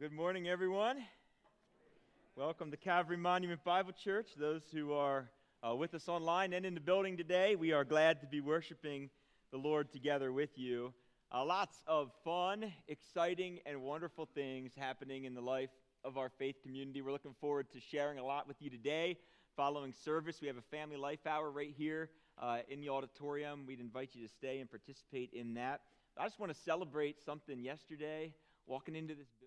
[0.00, 1.04] Good morning, everyone.
[2.34, 4.26] Welcome to Calvary Monument Bible Church.
[4.36, 5.30] Those who are
[5.62, 9.08] uh, with us online and in the building today, we are glad to be worshiping
[9.52, 10.92] the Lord together with you.
[11.32, 15.70] Uh, lots of fun, exciting, and wonderful things happening in the life
[16.02, 17.00] of our faith community.
[17.00, 19.16] We're looking forward to sharing a lot with you today.
[19.56, 22.10] Following service, we have a family life hour right here
[22.42, 23.64] uh, in the auditorium.
[23.64, 25.82] We'd invite you to stay and participate in that.
[26.18, 28.34] I just want to celebrate something yesterday,
[28.66, 29.43] walking into this building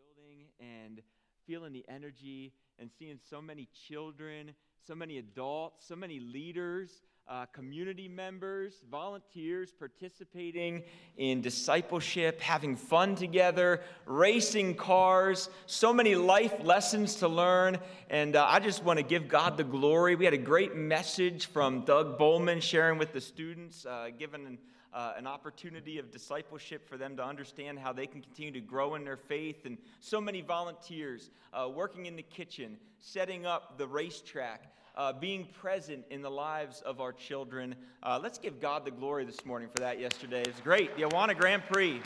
[0.59, 1.01] and
[1.45, 4.53] feeling the energy and seeing so many children,
[4.85, 10.81] so many adults, so many leaders, uh, community members, volunteers participating
[11.17, 17.77] in discipleship, having fun together, racing cars, so many life lessons to learn.
[18.09, 20.15] And uh, I just want to give God the glory.
[20.15, 24.57] We had a great message from Doug Bowman sharing with the students, uh, given an
[24.93, 28.95] uh, an opportunity of discipleship for them to understand how they can continue to grow
[28.95, 29.65] in their faith.
[29.65, 35.45] And so many volunteers uh, working in the kitchen, setting up the racetrack, uh, being
[35.61, 37.75] present in the lives of our children.
[38.01, 40.41] Uh, let's give God the glory this morning for that yesterday.
[40.41, 40.95] It's great.
[40.97, 42.01] The Awana Grand Prix.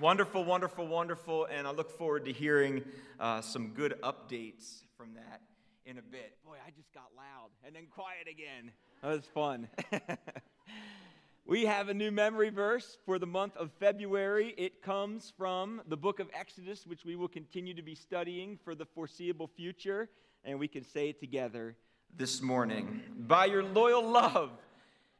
[0.00, 1.46] Wonderful, wonderful, wonderful.
[1.46, 2.84] And I look forward to hearing
[3.18, 5.40] uh, some good updates from that
[5.86, 6.36] in a bit.
[6.44, 8.70] Boy, I just got loud and then quiet again.
[9.02, 9.68] That was fun.
[11.46, 14.54] we have a new memory verse for the month of February.
[14.58, 18.74] It comes from the book of Exodus, which we will continue to be studying for
[18.74, 20.08] the foreseeable future.
[20.44, 21.76] And we can say it together
[22.16, 23.02] this morning.
[23.16, 24.50] By your loyal love,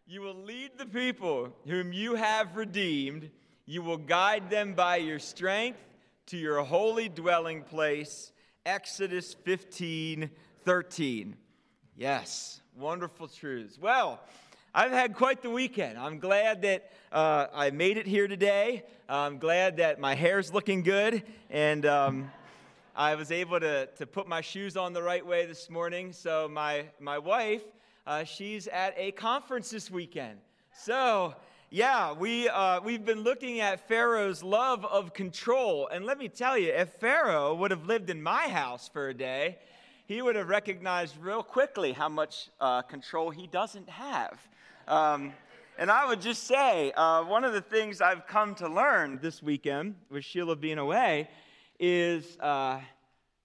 [0.08, 3.30] you will lead the people whom you have redeemed.
[3.64, 5.78] You will guide them by your strength
[6.26, 8.32] to your holy dwelling place.
[8.66, 10.30] Exodus 15
[10.64, 11.36] 13.
[11.98, 13.76] Yes, wonderful truths.
[13.76, 14.20] Well,
[14.72, 15.98] I've had quite the weekend.
[15.98, 18.84] I'm glad that uh, I made it here today.
[19.08, 22.30] I'm glad that my hair's looking good, and um,
[22.94, 26.12] I was able to, to put my shoes on the right way this morning.
[26.12, 27.64] So, my, my wife,
[28.06, 30.38] uh, she's at a conference this weekend.
[30.72, 31.34] So,
[31.68, 35.88] yeah, we, uh, we've been looking at Pharaoh's love of control.
[35.88, 39.14] And let me tell you, if Pharaoh would have lived in my house for a
[39.14, 39.58] day,
[40.08, 44.40] he would have recognized real quickly how much uh, control he doesn't have.
[44.88, 45.34] Um,
[45.76, 49.42] and I would just say, uh, one of the things I've come to learn this
[49.42, 51.28] weekend with Sheila being away
[51.78, 52.80] is uh,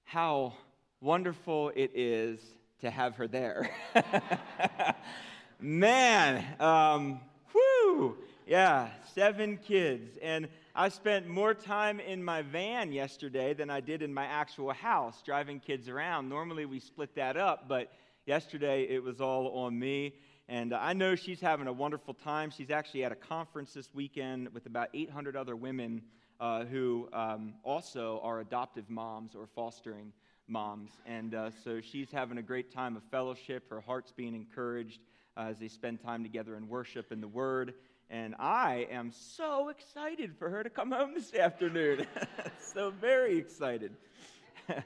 [0.06, 0.54] how
[1.02, 2.40] wonderful it is
[2.80, 3.70] to have her there.
[5.60, 7.20] Man, um,
[7.54, 8.16] whoo,
[8.48, 10.18] yeah, seven kids.
[10.22, 14.74] And I spent more time in my van yesterday than I did in my actual
[14.74, 16.30] house driving kids around.
[16.30, 17.92] Normally we split that up, but
[18.26, 20.16] yesterday it was all on me.
[20.50, 22.50] And I know she's having a wonderful time.
[22.50, 26.02] She's actually at a conference this weekend with about 800 other women
[26.40, 30.12] uh, who um, also are adoptive moms or fostering
[30.48, 30.90] moms.
[31.06, 33.70] And uh, so she's having a great time of fellowship.
[33.70, 35.02] Her heart's being encouraged
[35.38, 37.74] uh, as they spend time together in worship and the Word.
[38.10, 42.06] And I am so excited for her to come home this afternoon.
[42.60, 43.92] so very excited.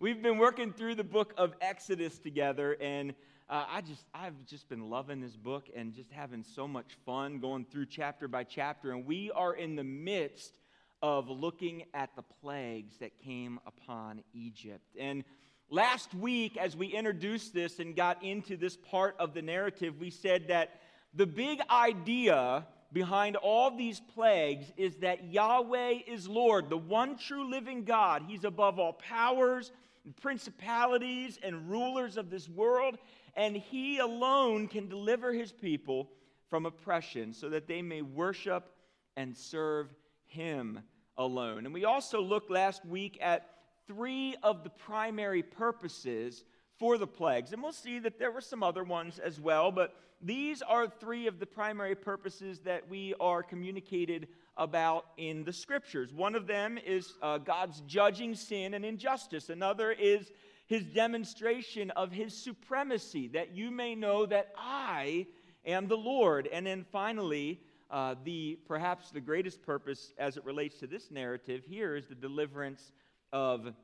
[0.00, 3.14] We've been working through the book of Exodus together, and
[3.48, 7.38] uh, I just I've just been loving this book and just having so much fun
[7.38, 8.92] going through chapter by chapter.
[8.92, 10.58] And we are in the midst
[11.02, 14.96] of looking at the plagues that came upon Egypt.
[14.98, 15.22] And
[15.70, 20.10] last week, as we introduced this and got into this part of the narrative, we
[20.10, 20.80] said that
[21.14, 27.50] the big idea behind all these plagues is that Yahweh is Lord, the one true
[27.50, 28.22] living God.
[28.26, 29.72] He's above all powers
[30.04, 32.96] and principalities and rulers of this world,
[33.36, 36.10] and He alone can deliver His people
[36.48, 38.70] from oppression so that they may worship
[39.16, 39.88] and serve
[40.26, 40.80] Him
[41.16, 41.64] alone.
[41.64, 43.53] And we also looked last week at
[43.86, 46.44] three of the primary purposes
[46.78, 47.52] for the plagues.
[47.52, 51.26] And we'll see that there were some other ones as well, but these are three
[51.26, 56.12] of the primary purposes that we are communicated about in the scriptures.
[56.12, 60.30] One of them is uh, God's judging sin and injustice, another is
[60.66, 65.26] his demonstration of his supremacy, that you may know that I
[65.66, 66.48] am the Lord.
[66.52, 67.60] And then finally,
[67.90, 72.14] uh, the perhaps the greatest purpose as it relates to this narrative here is the
[72.14, 72.92] deliverance
[73.34, 73.74] of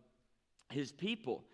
[0.71, 1.45] his people.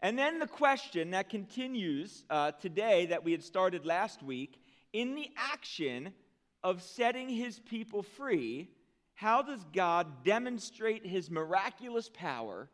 [0.00, 4.60] And then the question that continues uh, today that we had started last week
[4.92, 6.12] in the action
[6.62, 8.68] of setting his people free,
[9.14, 12.68] how does God demonstrate his miraculous power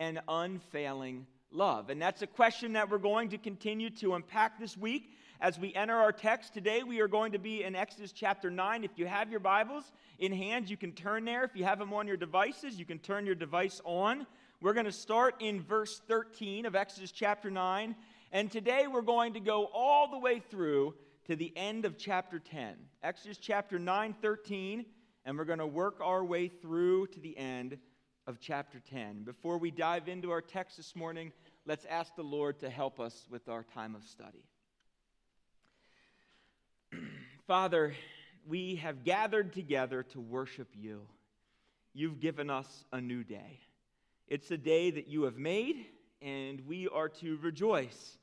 [0.00, 1.88] and unfailing love?
[1.88, 5.08] And that's a question that we're going to continue to unpack this week
[5.40, 6.82] as we enter our text today.
[6.82, 8.84] We are going to be in Exodus chapter 9.
[8.84, 9.84] If you have your Bibles
[10.18, 11.44] in hand, you can turn there.
[11.44, 14.26] If you have them on your devices, you can turn your device on.
[14.60, 17.94] We're going to start in verse 13 of Exodus chapter 9.
[18.32, 20.94] And today we're going to go all the way through
[21.26, 22.74] to the end of chapter 10.
[23.02, 24.86] Exodus chapter 9, 13.
[25.24, 27.78] And we're going to work our way through to the end
[28.26, 29.24] of chapter 10.
[29.24, 31.32] Before we dive into our text this morning,
[31.66, 34.44] let's ask the Lord to help us with our time of study.
[37.46, 37.94] Father,
[38.48, 41.02] we have gathered together to worship you.
[41.94, 43.60] You've given us a new day.
[44.26, 45.76] It's a day that you have made,
[46.20, 48.18] and we are to rejoice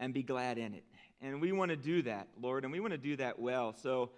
[0.00, 0.84] and be glad in it.
[1.20, 3.74] And we want to do that, Lord, and we want to do that well.
[3.74, 4.12] So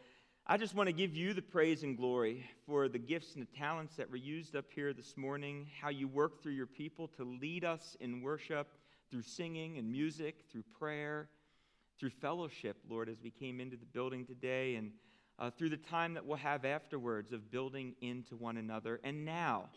[0.47, 3.59] I just want to give you the praise and glory for the gifts and the
[3.59, 7.25] talents that were used up here this morning, how you work through your people to
[7.25, 8.69] lead us in worship
[9.11, 11.29] through singing and music, through prayer,
[11.99, 14.93] through fellowship, Lord, as we came into the building today, and
[15.39, 19.01] uh, through the time that we'll have afterwards of building into one another.
[19.05, 19.69] And now,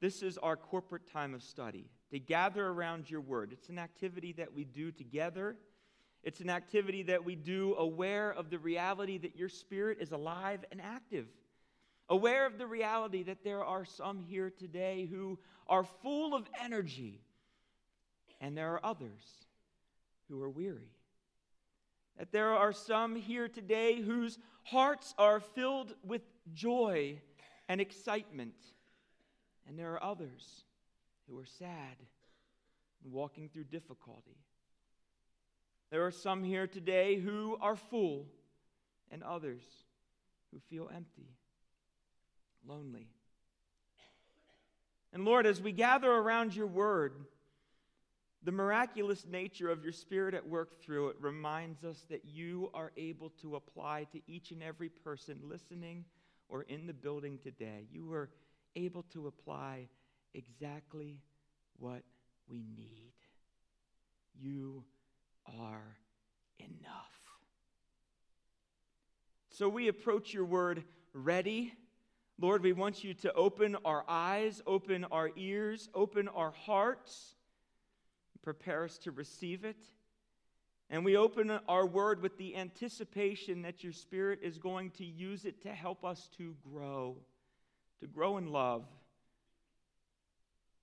[0.00, 3.52] this is our corporate time of study to gather around your word.
[3.52, 5.56] It's an activity that we do together.
[6.22, 10.64] It's an activity that we do aware of the reality that your spirit is alive
[10.70, 11.26] and active.
[12.08, 15.38] Aware of the reality that there are some here today who
[15.68, 17.20] are full of energy,
[18.40, 19.22] and there are others
[20.28, 20.90] who are weary.
[22.20, 26.20] That there are some here today whose hearts are filled with
[26.52, 27.18] joy
[27.66, 28.56] and excitement,
[29.66, 30.64] and there are others
[31.26, 31.96] who are sad
[33.02, 34.36] and walking through difficulty.
[35.90, 38.26] There are some here today who are full,
[39.10, 39.62] and others
[40.52, 41.30] who feel empty,
[42.68, 43.08] lonely.
[45.14, 47.14] And Lord, as we gather around your word,
[48.42, 52.90] the miraculous nature of your Spirit at work through it reminds us that you are
[52.96, 56.04] able to apply to each and every person listening
[56.48, 57.86] or in the building today.
[57.92, 58.30] You are
[58.76, 59.88] able to apply
[60.32, 61.20] exactly
[61.78, 62.02] what
[62.48, 63.12] we need.
[64.40, 64.84] You
[65.58, 65.96] are
[66.58, 67.10] enough.
[69.50, 70.82] So we approach your word
[71.12, 71.74] ready.
[72.38, 77.34] Lord, we want you to open our eyes, open our ears, open our hearts,
[78.42, 79.76] prepare us to receive it.
[80.88, 85.44] And we open our word with the anticipation that your Spirit is going to use
[85.44, 87.16] it to help us to grow,
[88.00, 88.84] to grow in love.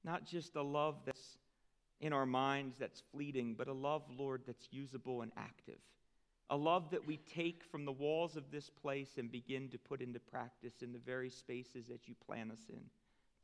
[0.05, 1.37] Not just a love that's
[1.99, 5.79] in our minds that's fleeting, but a love, Lord, that's usable and active.
[6.49, 10.01] A love that we take from the walls of this place and begin to put
[10.01, 12.79] into practice in the very spaces that you plan us in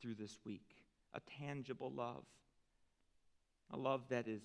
[0.00, 0.76] through this week.
[1.12, 2.24] A tangible love.
[3.74, 4.42] A love that is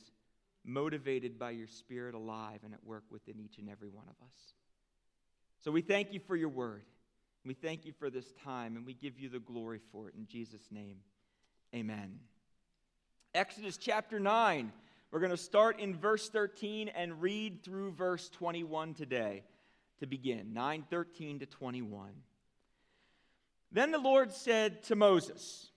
[0.65, 4.53] motivated by your Spirit alive and at work within each and every one of us.
[5.63, 6.83] So we thank you for your word.
[7.45, 10.15] We thank you for this time, and we give you the glory for it.
[10.15, 10.97] In Jesus' name,
[11.75, 12.19] amen.
[13.35, 14.71] Exodus chapter 9.
[15.11, 19.43] We're going to start in verse 13 and read through verse 21 today
[19.99, 22.09] to begin 9 13 to 21.
[23.71, 25.69] Then the Lord said to Moses,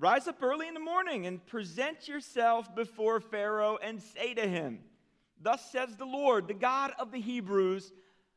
[0.00, 4.78] Rise up early in the morning and present yourself before Pharaoh and say to him,
[5.40, 7.92] Thus says the Lord, the God of the Hebrews,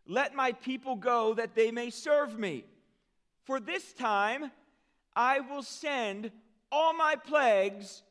[0.08, 2.66] let my people go that they may serve me.
[3.44, 4.52] For this time
[5.16, 6.32] I will send
[6.72, 8.02] all my plagues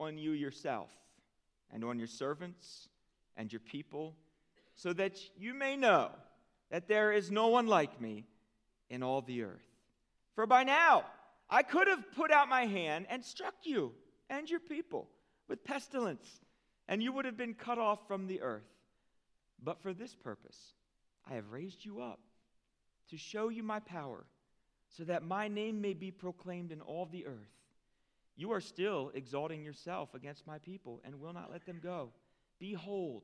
[0.00, 0.88] on you yourself
[1.70, 2.88] and on your servants
[3.36, 4.14] and your people,
[4.74, 6.10] so that you may know
[6.70, 8.24] that there is no one like me
[8.88, 9.66] in all the earth.
[10.34, 11.04] For by now
[11.54, 13.92] I could have put out my hand and struck you
[14.28, 15.08] and your people
[15.46, 16.26] with pestilence,
[16.88, 18.66] and you would have been cut off from the earth.
[19.62, 20.74] But for this purpose
[21.30, 22.18] I have raised you up
[23.10, 24.24] to show you my power,
[24.88, 27.54] so that my name may be proclaimed in all the earth.
[28.34, 32.10] You are still exalting yourself against my people and will not let them go.
[32.58, 33.22] Behold,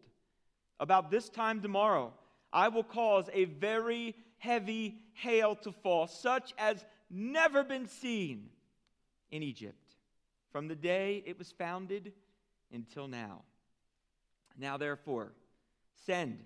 [0.78, 2.12] about this time tomorrow,
[2.52, 8.48] I will cause a very heavy hail to fall, such as never been seen
[9.30, 9.96] in Egypt
[10.52, 12.12] from the day it was founded
[12.72, 13.42] until now.
[14.58, 15.32] Now, therefore,
[16.06, 16.44] send,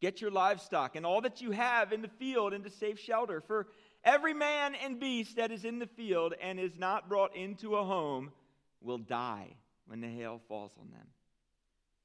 [0.00, 3.68] get your livestock and all that you have in the field into safe shelter, for
[4.04, 7.84] Every man and beast that is in the field and is not brought into a
[7.84, 8.32] home
[8.80, 9.54] will die
[9.86, 11.06] when the hail falls on them.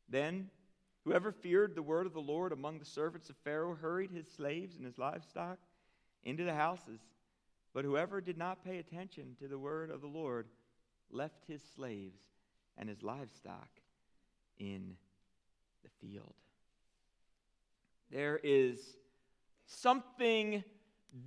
[0.07, 0.49] Then
[1.05, 4.75] whoever feared the word of the Lord among the servants of Pharaoh hurried his slaves
[4.75, 5.57] and his livestock
[6.23, 6.99] into the houses.
[7.77, 10.48] But whoever did not pay attention to the word of the Lord
[11.12, 12.19] left his slaves
[12.75, 13.69] and his livestock
[14.57, 14.96] in
[15.84, 16.34] the field.
[18.10, 18.79] there is
[19.67, 20.63] something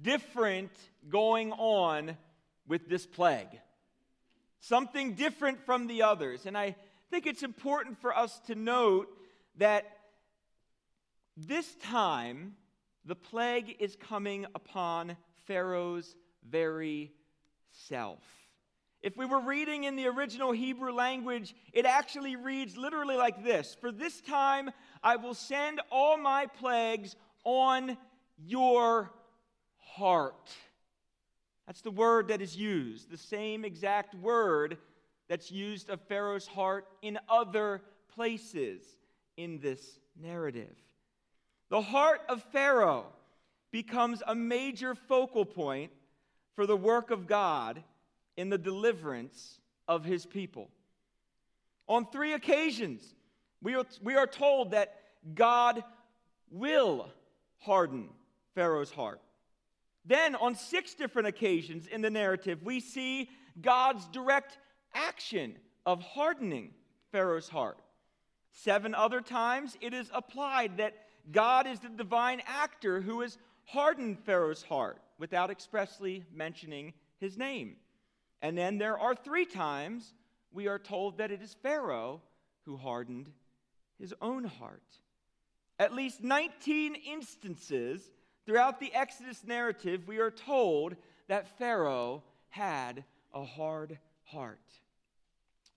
[0.02, 0.72] different
[1.08, 2.16] going on
[2.66, 3.60] with this plague.
[4.58, 6.46] Something different from the others.
[6.46, 6.74] And I
[7.12, 9.06] think it's important for us to note
[9.58, 9.84] that
[11.36, 12.56] this time
[13.04, 15.16] the plague is coming upon
[15.46, 16.16] Pharaoh's
[16.48, 17.12] very
[17.70, 18.22] self.
[19.02, 23.76] If we were reading in the original Hebrew language, it actually reads literally like this
[23.80, 24.70] For this time
[25.02, 27.96] I will send all my plagues on
[28.38, 29.10] your
[29.78, 30.50] heart.
[31.66, 34.76] That's the word that is used, the same exact word
[35.28, 37.80] that's used of Pharaoh's heart in other
[38.14, 38.82] places
[39.36, 40.76] in this narrative.
[41.70, 43.06] The heart of Pharaoh
[43.70, 45.92] becomes a major focal point
[46.54, 47.82] for the work of God
[48.36, 50.68] in the deliverance of his people.
[51.88, 53.14] On three occasions,
[53.62, 54.96] we are, we are told that
[55.34, 55.82] God
[56.50, 57.08] will
[57.58, 58.08] harden
[58.54, 59.20] Pharaoh's heart.
[60.04, 63.28] Then, on six different occasions in the narrative, we see
[63.60, 64.58] God's direct
[64.94, 66.70] action of hardening
[67.12, 67.78] Pharaoh's heart.
[68.52, 70.94] Seven other times, it is applied that
[71.30, 77.76] God is the divine actor who has hardened Pharaoh's heart without expressly mentioning his name.
[78.42, 80.14] And then there are three times
[80.50, 82.22] we are told that it is Pharaoh
[82.64, 83.30] who hardened
[84.00, 84.82] his own heart.
[85.78, 88.10] At least 19 instances
[88.46, 90.96] throughout the Exodus narrative, we are told
[91.28, 94.58] that Pharaoh had a hard heart.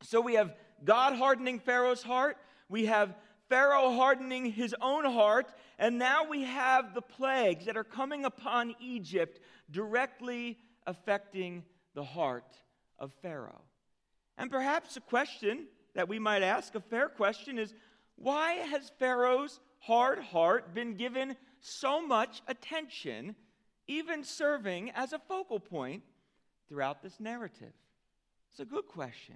[0.01, 2.37] So we have God hardening Pharaoh's heart,
[2.69, 3.15] we have
[3.53, 8.73] Pharaoh hardening his own heart, and now we have the plagues that are coming upon
[8.79, 10.57] Egypt directly
[10.87, 12.57] affecting the heart
[12.97, 13.61] of Pharaoh.
[14.39, 17.75] And perhaps a question that we might ask, a fair question, is
[18.15, 23.35] why has Pharaoh's hard heart been given so much attention,
[23.85, 26.01] even serving as a focal point
[26.67, 27.73] throughout this narrative?
[28.49, 29.35] It's a good question.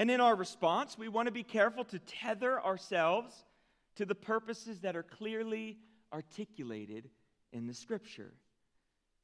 [0.00, 3.34] And in our response, we want to be careful to tether ourselves
[3.96, 5.76] to the purposes that are clearly
[6.10, 7.10] articulated
[7.52, 8.32] in the scripture.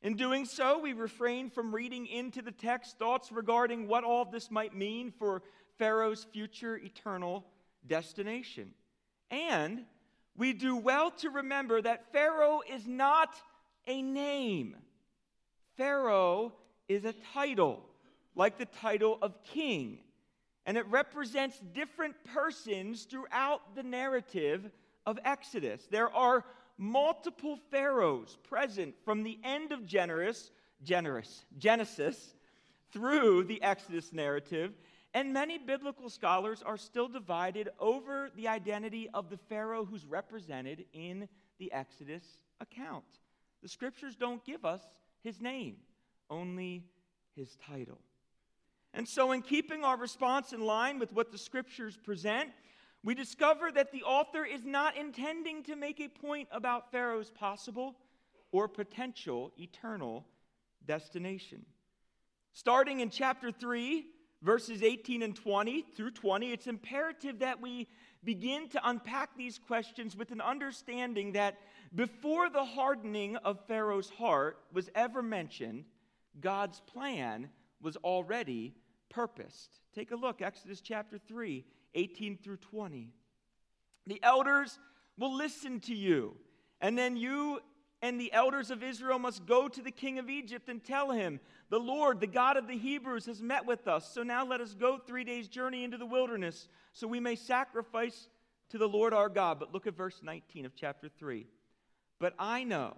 [0.02, 4.50] In doing so, we refrain from reading into the text thoughts regarding what all this
[4.50, 5.42] might mean for
[5.78, 7.46] Pharaoh's future eternal
[7.86, 8.74] destination.
[9.30, 9.86] And
[10.36, 13.34] we do well to remember that Pharaoh is not
[13.86, 14.76] a name,
[15.78, 16.52] Pharaoh
[16.86, 17.82] is a title,
[18.34, 20.00] like the title of king.
[20.66, 24.68] And it represents different persons throughout the narrative
[25.06, 25.86] of Exodus.
[25.90, 26.44] There are
[26.76, 30.50] multiple pharaohs present from the end of Genesis,
[30.82, 32.34] Genesis, Genesis
[32.92, 34.72] through the Exodus narrative,
[35.14, 40.84] and many biblical scholars are still divided over the identity of the pharaoh who's represented
[40.92, 43.04] in the Exodus account.
[43.62, 44.82] The scriptures don't give us
[45.22, 45.76] his name,
[46.28, 46.84] only
[47.34, 47.98] his title.
[48.96, 52.48] And so, in keeping our response in line with what the scriptures present,
[53.04, 57.94] we discover that the author is not intending to make a point about Pharaoh's possible
[58.52, 60.26] or potential eternal
[60.86, 61.66] destination.
[62.54, 64.06] Starting in chapter 3,
[64.40, 67.86] verses 18 and 20 through 20, it's imperative that we
[68.24, 71.58] begin to unpack these questions with an understanding that
[71.94, 75.84] before the hardening of Pharaoh's heart was ever mentioned,
[76.40, 77.50] God's plan
[77.82, 78.74] was already
[79.08, 79.80] purposed.
[79.94, 83.10] Take a look, Exodus chapter 3, 18 through 20.
[84.06, 84.78] The elders
[85.18, 86.36] will listen to you,
[86.80, 87.60] and then you
[88.02, 91.40] and the elders of Israel must go to the king of Egypt and tell him,
[91.70, 94.12] The Lord, the God of the Hebrews, has met with us.
[94.12, 98.28] So now let us go three days' journey into the wilderness, so we may sacrifice
[98.70, 99.58] to the Lord our God.
[99.58, 101.46] But look at verse 19 of chapter 3.
[102.18, 102.96] But I know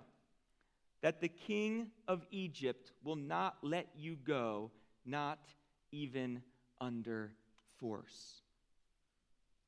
[1.00, 4.70] that the king of Egypt will not let you go,
[5.04, 5.38] not
[5.92, 6.42] even
[6.80, 7.32] under
[7.78, 8.42] force.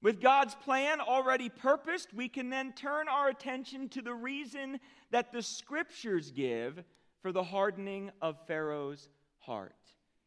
[0.02, 5.30] With God's plan already purposed, we can then turn our attention to the reason that
[5.30, 6.82] the scriptures give
[7.20, 9.08] for the hardening of Pharaoh's
[9.40, 9.74] heart.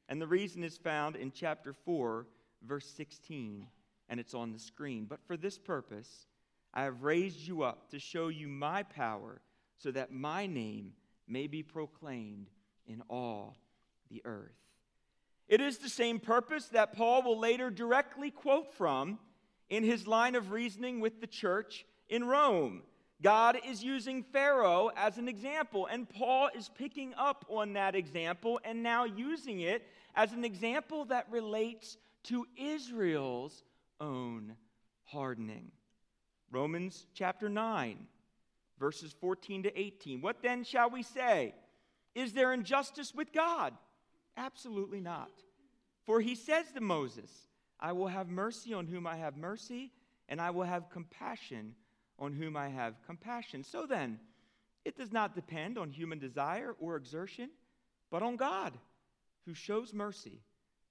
[0.09, 2.27] And the reason is found in chapter 4,
[2.67, 3.65] verse 16,
[4.09, 5.05] and it's on the screen.
[5.05, 6.27] But for this purpose,
[6.73, 9.41] I have raised you up to show you my power,
[9.77, 10.93] so that my name
[11.27, 12.49] may be proclaimed
[12.85, 13.57] in all
[14.09, 14.62] the earth.
[15.47, 19.19] It is the same purpose that Paul will later directly quote from
[19.69, 22.83] in his line of reasoning with the church in Rome.
[23.21, 28.59] God is using Pharaoh as an example, and Paul is picking up on that example
[28.65, 33.63] and now using it as an example that relates to Israel's
[33.99, 34.55] own
[35.05, 35.71] hardening.
[36.51, 37.97] Romans chapter 9,
[38.79, 40.21] verses 14 to 18.
[40.21, 41.55] What then shall we say?
[42.13, 43.73] Is there injustice with God?
[44.37, 45.31] Absolutely not.
[46.05, 47.31] For he says to Moses,
[47.79, 49.91] I will have mercy on whom I have mercy,
[50.29, 51.75] and I will have compassion
[52.19, 53.63] on whom I have compassion.
[53.63, 54.19] So then,
[54.85, 57.49] it does not depend on human desire or exertion,
[58.11, 58.73] but on God,
[59.45, 60.41] who shows mercy.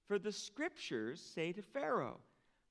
[0.07, 2.19] For the scriptures say to Pharaoh,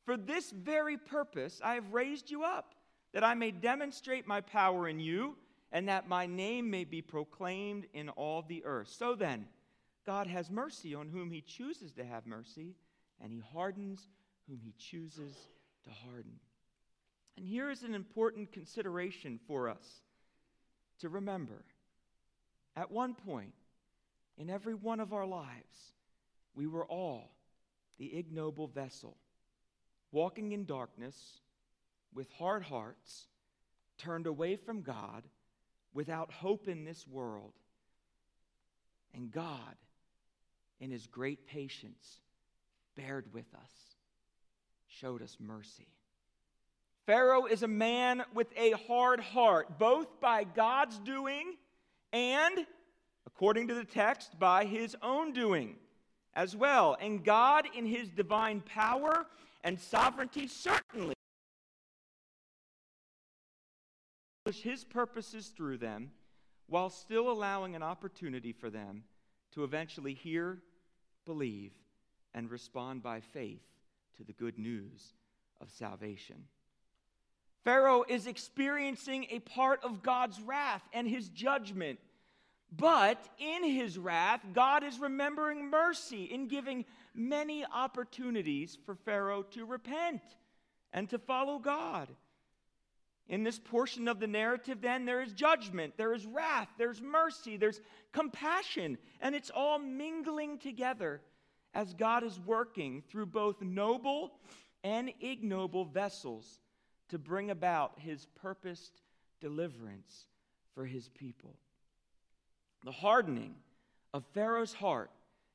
[0.04, 2.74] For this very purpose I have raised you up,
[3.12, 5.36] that I may demonstrate my power in you,
[5.70, 8.88] and that my name may be proclaimed in all the earth.
[8.88, 9.46] So then,
[10.04, 12.74] God has mercy on whom he chooses to have mercy,
[13.20, 14.08] and he hardens
[14.48, 15.34] whom he chooses
[15.84, 16.40] to harden.
[17.36, 20.02] And here is an important consideration for us
[21.00, 21.64] to remember.
[22.76, 23.54] At one point
[24.36, 25.92] in every one of our lives,
[26.54, 27.30] we were all
[27.98, 29.16] the ignoble vessel,
[30.10, 31.40] walking in darkness
[32.14, 33.28] with hard hearts,
[33.98, 35.22] turned away from God,
[35.94, 37.52] without hope in this world.
[39.14, 39.76] And God,
[40.82, 42.20] in His great patience,
[42.96, 43.70] bared with us,
[44.88, 45.86] showed us mercy.
[47.06, 51.54] Pharaoh is a man with a hard heart, both by God's doing
[52.12, 52.66] and,
[53.26, 55.76] according to the text, by his own doing
[56.34, 56.96] as well.
[57.00, 59.26] And God, in his divine power
[59.64, 61.14] and sovereignty, certainly
[64.50, 66.10] his purposes through them
[66.66, 69.04] while still allowing an opportunity for them
[69.52, 70.62] to eventually hear,
[71.24, 71.72] believe,
[72.34, 73.62] and respond by faith
[74.16, 75.14] to the good news
[75.60, 76.44] of salvation.
[77.64, 81.98] Pharaoh is experiencing a part of God's wrath and his judgment.
[82.74, 89.64] But in his wrath, God is remembering mercy in giving many opportunities for Pharaoh to
[89.64, 90.22] repent
[90.92, 92.08] and to follow God.
[93.32, 97.56] In this portion of the narrative, then, there is judgment, there is wrath, there's mercy,
[97.56, 97.80] there's
[98.12, 101.22] compassion, and it's all mingling together
[101.72, 104.32] as God is working through both noble
[104.84, 106.60] and ignoble vessels
[107.08, 109.00] to bring about his purposed
[109.40, 110.26] deliverance
[110.74, 111.54] for his people.
[112.84, 113.54] The hardening
[114.12, 115.10] of Pharaoh's heart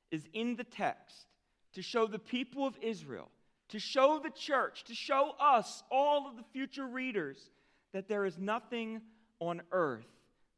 [0.10, 1.28] is in the text
[1.74, 3.30] to show the people of Israel,
[3.70, 7.52] to show the church, to show us, all of the future readers,
[7.98, 9.02] that there is nothing
[9.40, 10.06] on earth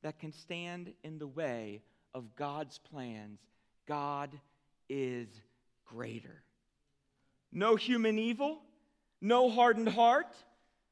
[0.04, 1.82] that can stand in the way
[2.14, 3.40] of God's plans.
[3.88, 4.38] God
[4.90, 5.30] is
[5.86, 6.44] greater.
[7.54, 8.60] No human evil,
[9.22, 10.36] no hardened heart,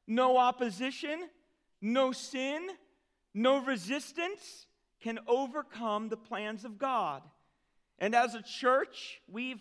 [0.06, 1.28] no opposition,
[1.82, 2.66] no sin,
[3.34, 4.68] no resistance
[5.02, 7.20] can overcome the plans of God.
[7.98, 9.60] And as a church, we've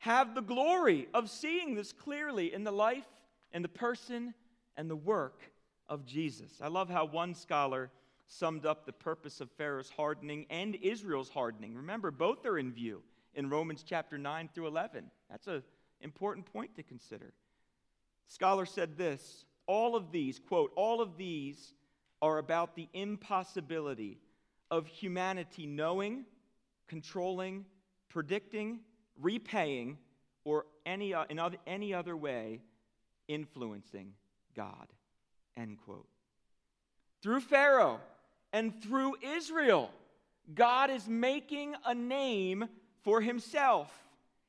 [0.00, 3.08] have the glory of seeing this clearly in the life
[3.52, 4.34] and the person
[4.76, 5.40] and the work
[5.88, 6.60] of Jesus.
[6.60, 7.90] I love how one scholar
[8.26, 11.74] summed up the purpose of Pharaoh's hardening and Israel's hardening.
[11.74, 13.02] Remember, both are in view
[13.34, 15.10] in Romans chapter 9 through 11.
[15.30, 15.62] That's an
[16.00, 17.32] important point to consider.
[18.28, 21.74] Scholar said this all of these, quote, all of these
[22.22, 24.18] are about the impossibility
[24.70, 26.24] of humanity knowing,
[26.88, 27.64] controlling,
[28.08, 28.80] predicting,
[29.20, 29.98] repaying,
[30.44, 32.60] or any, in other, any other way
[33.28, 34.12] influencing
[34.54, 34.86] God.
[35.56, 36.06] End quote.
[37.22, 38.00] Through Pharaoh
[38.52, 39.90] and through Israel,
[40.54, 42.68] God is making a name
[43.02, 43.90] for himself,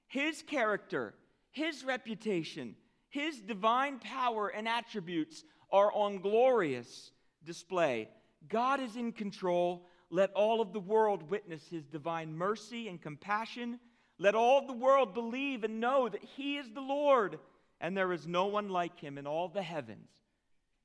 [0.08, 1.14] his character,
[1.52, 2.76] his reputation,
[3.10, 7.12] his divine power and attributes are on glorious
[7.44, 8.10] display.
[8.48, 9.88] God is in control.
[10.10, 13.80] Let all of the world witness his divine mercy and compassion.
[14.20, 17.40] Let all the world believe and know that he is the Lord,
[17.80, 20.10] and there is no one like him in all the heavens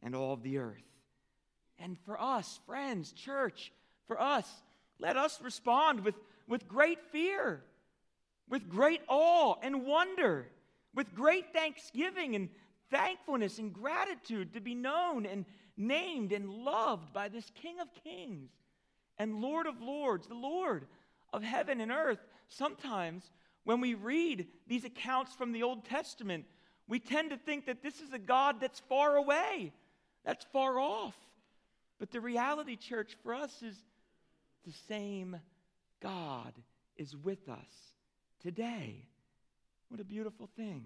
[0.03, 0.83] and all of the earth.
[1.79, 3.73] And for us, friends, church,
[4.07, 4.49] for us,
[4.99, 6.15] let us respond with,
[6.49, 7.62] with great fear,
[8.49, 10.49] with great awe and wonder
[10.95, 12.49] with great thanksgiving and
[12.91, 15.45] thankfulness and gratitude to be known and
[15.77, 18.51] named and loved by this King of Kings
[19.19, 20.87] and Lord of Lords, the Lord
[21.33, 22.19] of heaven and earth.
[22.49, 23.31] Sometimes
[23.65, 26.45] when we read these accounts from the Old Testament,
[26.87, 29.73] we tend to think that this is a God that's far away,
[30.25, 31.15] that's far off.
[31.99, 33.77] But the reality, church, for us is
[34.65, 35.37] the same
[36.01, 36.53] God
[36.97, 37.95] is with us
[38.43, 39.05] today.
[39.89, 40.85] What a beautiful thing.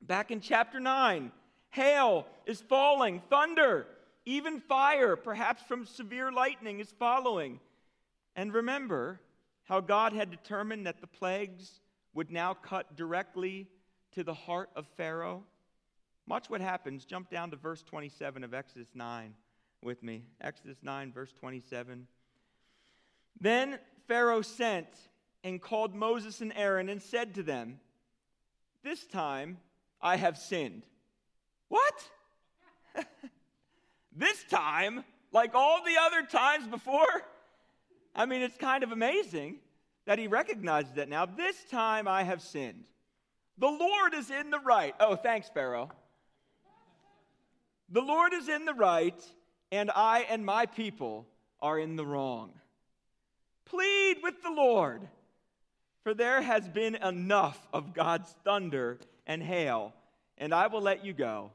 [0.00, 1.30] Back in chapter 9,
[1.70, 3.86] hail is falling, thunder,
[4.24, 7.60] even fire, perhaps from severe lightning, is following.
[8.36, 9.20] And remember
[9.64, 11.80] how God had determined that the plagues
[12.14, 13.68] would now cut directly
[14.12, 15.44] to the heart of Pharaoh?
[16.28, 17.04] Watch what happens.
[17.04, 19.34] Jump down to verse 27 of Exodus 9.
[19.82, 20.22] with me.
[20.40, 22.06] Exodus 9, verse 27.
[23.40, 24.86] Then Pharaoh sent
[25.42, 27.80] and called Moses and Aaron and said to them,
[28.84, 29.58] This time
[30.00, 30.84] I have sinned.
[31.68, 32.10] What?
[34.16, 35.04] this time?
[35.32, 37.22] Like all the other times before?
[38.14, 39.56] I mean, it's kind of amazing
[40.04, 41.26] that he recognizes that now.
[41.26, 42.84] This time I have sinned.
[43.58, 44.94] The Lord is in the right.
[45.00, 45.90] Oh, thanks, Pharaoh.
[47.92, 49.22] The Lord is in the right,
[49.70, 51.26] and I and my people
[51.60, 52.52] are in the wrong.
[53.66, 55.06] Plead with the Lord,
[56.02, 59.92] for there has been enough of God's thunder and hail,
[60.38, 61.50] and I will let you go,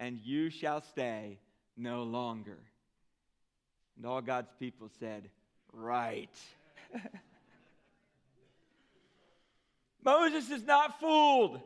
[0.00, 1.38] and you shall stay
[1.76, 2.58] no longer.
[3.96, 5.30] And all God's people said,
[5.72, 6.36] Right.
[10.04, 11.60] Moses is not fooled.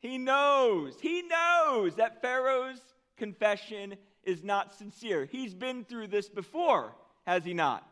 [0.00, 2.80] He knows, he knows that Pharaoh's
[3.18, 5.26] confession is not sincere.
[5.30, 6.94] He's been through this before,
[7.26, 7.86] has he not?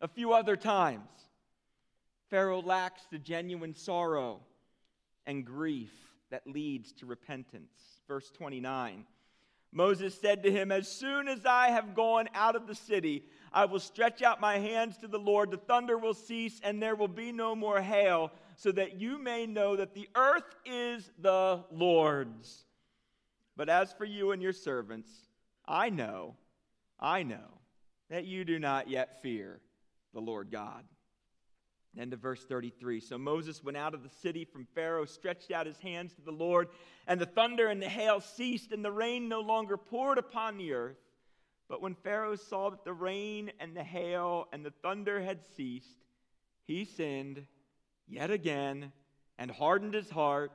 [0.00, 1.08] A few other times.
[2.30, 4.40] Pharaoh lacks the genuine sorrow
[5.26, 5.92] and grief
[6.30, 7.72] that leads to repentance.
[8.08, 9.04] Verse 29.
[9.72, 13.66] Moses said to him, As soon as I have gone out of the city, I
[13.66, 15.50] will stretch out my hands to the Lord.
[15.50, 19.46] The thunder will cease, and there will be no more hail, so that you may
[19.46, 22.64] know that the earth is the Lord's.
[23.56, 25.10] But as for you and your servants,
[25.66, 26.36] I know,
[26.98, 27.58] I know
[28.08, 29.60] that you do not yet fear
[30.12, 30.84] the Lord God.
[31.98, 33.00] End of verse 33.
[33.00, 36.30] So Moses went out of the city from Pharaoh, stretched out his hands to the
[36.30, 36.68] Lord,
[37.06, 40.72] and the thunder and the hail ceased, and the rain no longer poured upon the
[40.72, 40.98] earth.
[41.68, 46.04] But when Pharaoh saw that the rain and the hail and the thunder had ceased,
[46.64, 47.46] he sinned
[48.06, 48.92] yet again
[49.38, 50.52] and hardened his heart,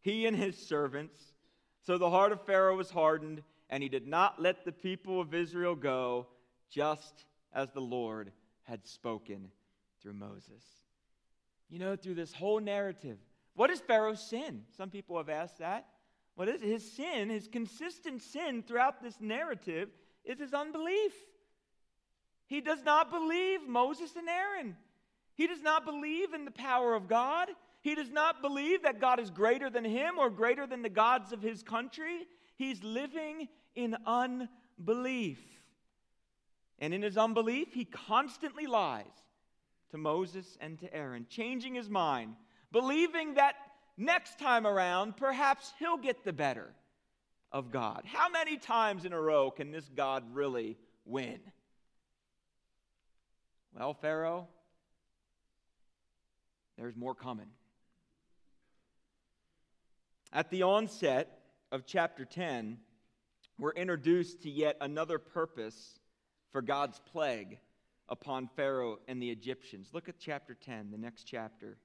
[0.00, 1.18] he and his servants.
[1.88, 5.32] So the heart of Pharaoh was hardened, and he did not let the people of
[5.32, 6.26] Israel go,
[6.70, 7.24] just
[7.54, 8.30] as the Lord
[8.64, 9.50] had spoken
[10.02, 10.62] through Moses.
[11.70, 13.16] You know, through this whole narrative,
[13.54, 14.64] what is Pharaoh's sin?
[14.76, 15.86] Some people have asked that.
[16.34, 17.30] What is his sin?
[17.30, 19.88] His consistent sin throughout this narrative
[20.26, 21.14] is his unbelief.
[22.48, 24.76] He does not believe Moses and Aaron.
[25.36, 27.48] He does not believe in the power of God.
[27.80, 31.32] He does not believe that God is greater than him or greater than the gods
[31.32, 32.26] of his country.
[32.56, 35.38] He's living in unbelief.
[36.80, 39.04] And in his unbelief, he constantly lies
[39.90, 42.34] to Moses and to Aaron, changing his mind,
[42.72, 43.54] believing that
[43.96, 46.74] next time around, perhaps he'll get the better
[47.50, 48.02] of God.
[48.04, 51.40] How many times in a row can this God really win?
[53.74, 54.48] Well, Pharaoh,
[56.76, 57.48] there's more coming.
[60.32, 61.40] At the onset
[61.72, 62.78] of chapter 10,
[63.58, 65.98] we're introduced to yet another purpose
[66.52, 67.58] for God's plague
[68.08, 69.88] upon Pharaoh and the Egyptians.
[69.92, 71.78] Look at chapter 10, the next chapter.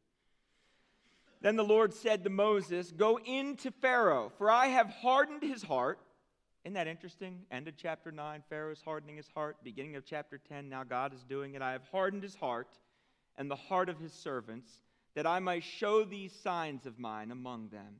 [1.41, 5.63] Then the Lord said to Moses, Go in to Pharaoh, for I have hardened his
[5.63, 5.99] heart.
[6.65, 7.41] Isn't that interesting?
[7.49, 9.57] End of chapter 9, Pharaoh's hardening his heart.
[9.63, 11.61] Beginning of chapter 10, now God is doing it.
[11.61, 12.77] I have hardened his heart
[13.37, 14.69] and the heart of his servants,
[15.15, 17.95] that I might show these signs of mine among them,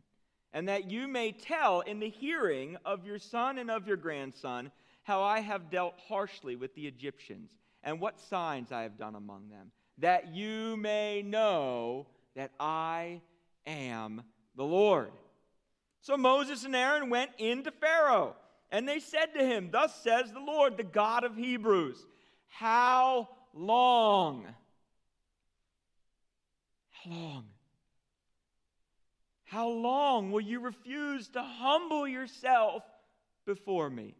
[0.53, 4.71] and that you may tell in the hearing of your son and of your grandson
[5.03, 7.51] how I have dealt harshly with the Egyptians,
[7.83, 13.21] and what signs I have done among them, that you may know that I
[13.67, 14.23] am
[14.55, 15.11] the Lord.
[16.01, 18.35] So Moses and Aaron went in to Pharaoh,
[18.71, 21.97] and they said to him, Thus says the Lord, the God of Hebrews,
[22.47, 24.45] How long?
[26.91, 27.45] How long?
[29.53, 32.81] How long will you refuse to humble yourself
[33.45, 34.15] before me?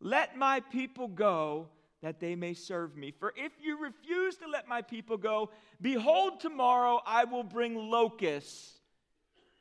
[0.00, 1.68] Let my people go
[2.02, 3.12] that they may serve me.
[3.12, 8.72] For if you refuse to let my people go, behold, tomorrow I will bring locusts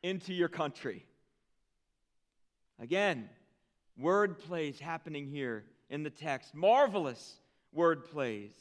[0.02, 1.06] into your country.
[2.80, 3.30] Again,
[3.96, 6.56] word plays happening here in the text.
[6.56, 7.36] Marvelous
[7.72, 8.56] word plays.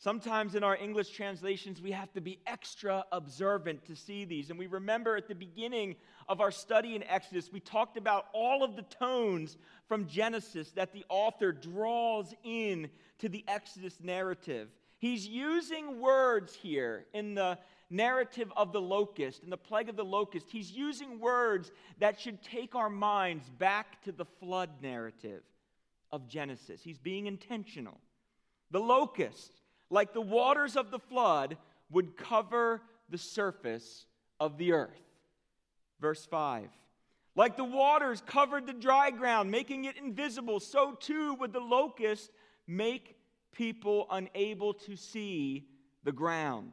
[0.00, 4.48] Sometimes in our English translations, we have to be extra observant to see these.
[4.48, 5.96] And we remember at the beginning
[6.28, 9.56] of our study in Exodus, we talked about all of the tones
[9.88, 14.68] from Genesis that the author draws in to the Exodus narrative.
[14.98, 17.58] He's using words here in the
[17.90, 20.46] narrative of the locust, in the plague of the locust.
[20.48, 25.42] He's using words that should take our minds back to the flood narrative
[26.12, 26.82] of Genesis.
[26.84, 27.98] He's being intentional.
[28.70, 29.50] The locust
[29.90, 31.56] like the waters of the flood,
[31.90, 34.06] would cover the surface
[34.38, 35.02] of the earth.
[36.00, 36.68] Verse 5
[37.34, 42.30] Like the waters covered the dry ground, making it invisible, so too would the locust
[42.66, 43.16] make
[43.52, 45.66] people unable to see
[46.04, 46.72] the ground.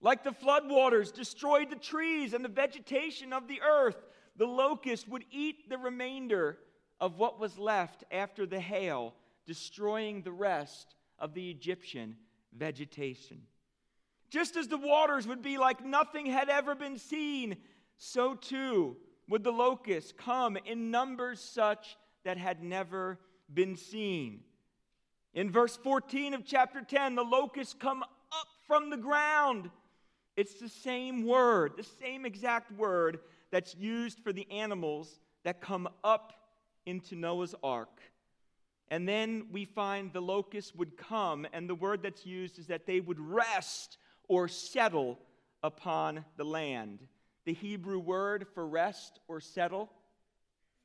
[0.00, 3.96] Like the floodwaters destroyed the trees and the vegetation of the earth,
[4.36, 6.58] the locust would eat the remainder
[7.00, 9.14] of what was left after the hail,
[9.46, 12.16] destroying the rest of the Egyptian
[12.56, 13.42] vegetation.
[14.30, 17.56] Just as the waters would be like nothing had ever been seen,
[17.98, 18.96] so too
[19.28, 23.18] would the locusts come in numbers such that had never
[23.52, 24.40] been seen.
[25.34, 29.70] In verse 14 of chapter 10, the locusts come up from the ground.
[30.36, 35.88] It's the same word, the same exact word that's used for the animals that come
[36.02, 36.32] up
[36.86, 38.00] into Noah's ark.
[38.92, 42.84] And then we find the locusts would come, and the word that's used is that
[42.84, 43.96] they would rest
[44.28, 45.18] or settle
[45.62, 46.98] upon the land.
[47.46, 49.90] The Hebrew word for rest or settle,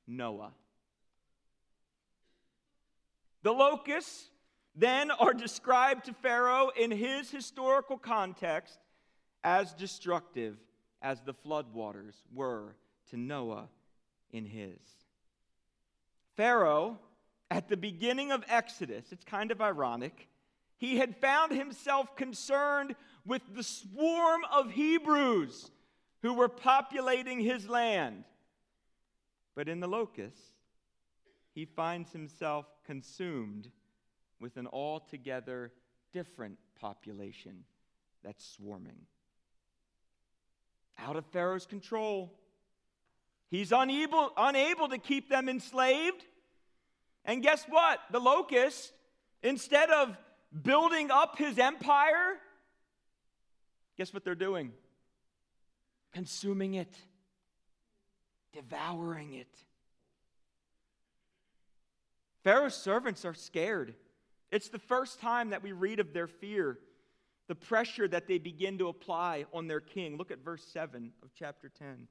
[0.07, 0.53] Noah.
[3.43, 4.29] The locusts
[4.73, 8.79] then are described to Pharaoh in his historical context
[9.43, 10.55] as destructive
[11.01, 12.73] as the floodwaters were
[13.09, 13.67] to Noah
[14.31, 14.79] in his.
[16.37, 16.99] Pharaoh,
[17.49, 20.27] at the beginning of Exodus, it's kind of ironic,
[20.77, 25.71] he had found himself concerned with the swarm of Hebrews
[26.21, 28.23] who were populating his land.
[29.55, 30.41] But in the locusts,
[31.53, 33.69] he finds himself consumed
[34.39, 35.71] with an altogether
[36.13, 37.63] different population
[38.23, 38.99] that's swarming.
[40.99, 42.33] Out of Pharaoh's control.
[43.49, 46.25] He's unable, unable to keep them enslaved.
[47.27, 47.99] And guess what?
[48.09, 48.91] The locusts,
[49.43, 50.15] instead of
[50.63, 52.37] building up his empire,
[53.97, 54.71] guess what they're doing?
[56.13, 56.95] Consuming it,
[58.53, 59.53] devouring it.
[62.45, 63.93] Pharaoh's servants are scared.
[64.49, 66.79] It's the first time that we read of their fear,
[67.49, 70.17] the pressure that they begin to apply on their king.
[70.17, 72.07] Look at verse 7 of chapter 10.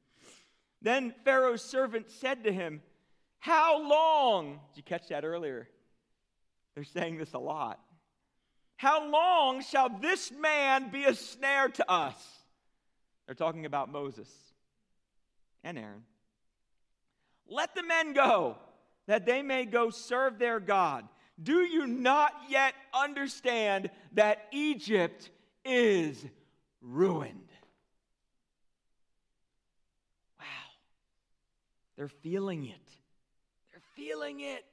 [0.83, 2.83] Then Pharaoh's servant said to him,
[3.47, 4.59] How long?
[4.75, 5.69] Did you catch that earlier?
[6.75, 7.79] They're saying this a lot.
[8.75, 12.17] How long shall this man be a snare to us?
[13.25, 14.29] They're talking about Moses
[15.63, 16.03] and Aaron.
[17.49, 18.57] Let the men go,
[19.07, 21.05] that they may go serve their God.
[21.41, 25.31] Do you not yet understand that Egypt
[25.65, 26.27] is
[26.83, 27.49] ruined?
[30.37, 30.47] Wow.
[31.97, 32.81] They're feeling it.
[33.97, 34.65] Feeling it.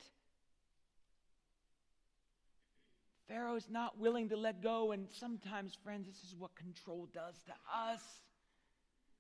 [3.28, 7.54] Pharaoh's not willing to let go, and sometimes, friends, this is what control does to
[7.74, 8.02] us.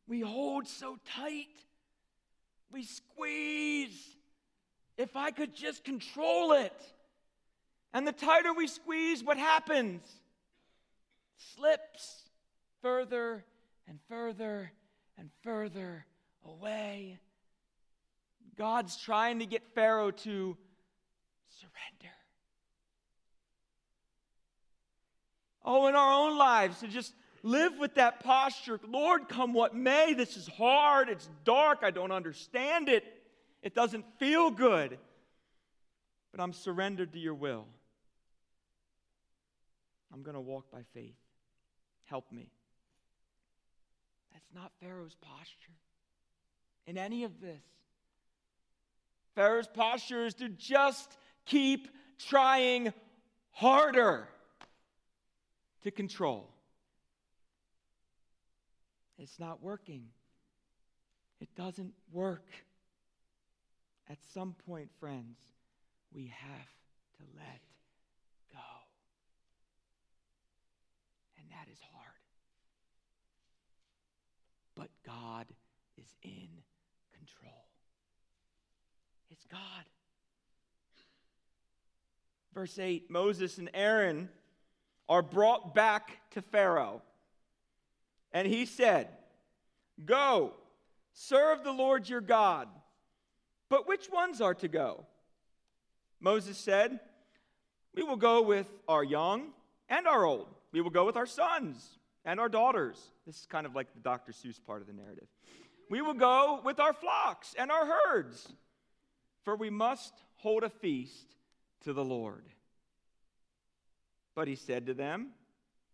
[0.08, 1.48] We hold so tight,
[2.72, 3.98] we squeeze.
[4.96, 6.80] If I could just control it.
[7.94, 10.02] And the tighter we squeeze, what happens?
[11.56, 12.30] slips
[12.82, 13.44] further
[13.88, 14.72] and further
[15.18, 16.06] and further
[16.46, 17.20] away.
[18.58, 20.58] God's trying to get Pharaoh to
[21.50, 22.16] surrender.
[25.66, 28.80] Oh, in our own lives, to just live with that posture.
[28.88, 30.13] Lord, come what may.
[30.13, 31.10] This is hard.
[31.10, 31.80] It's dark.
[31.84, 33.04] I don't understand it.
[33.62, 34.98] It doesn't feel good.
[36.32, 37.66] But I'm surrendered to your will.
[40.13, 41.16] I'm going to walk by faith.
[42.06, 42.52] Help me.
[44.34, 45.78] That's not Pharaoh's posture
[46.86, 47.63] in any of this.
[49.36, 52.93] Pharaoh's posture is to just keep trying
[53.52, 54.28] harder
[55.84, 56.50] to control.
[59.17, 60.06] It's not working.
[61.39, 62.48] It doesn't work.
[64.10, 65.38] At some point, friends,
[66.13, 66.67] we have
[67.17, 67.62] to let
[68.52, 68.60] go.
[71.39, 72.13] And that is hard.
[74.76, 75.48] But God
[75.98, 76.50] is in
[77.13, 77.72] control.
[79.34, 79.60] It's God.
[82.54, 84.30] Verse 8 Moses and Aaron
[85.10, 87.02] are brought back to Pharaoh.
[88.32, 89.10] And he said,
[90.06, 90.54] Go,
[91.12, 92.67] serve the Lord your God.
[93.69, 95.06] But which ones are to go?
[96.22, 97.00] Moses said,
[97.93, 99.50] We will go with our young
[99.89, 102.98] and our old we will go with our sons and our daughters.
[103.26, 104.34] This is kind of like the Dr.
[104.34, 105.28] Seuss part of the narrative.
[105.89, 108.52] We will go with our flocks and our herds,
[109.43, 111.36] for we must hold a feast
[111.82, 112.43] to the Lord.
[114.36, 115.29] But he said to them,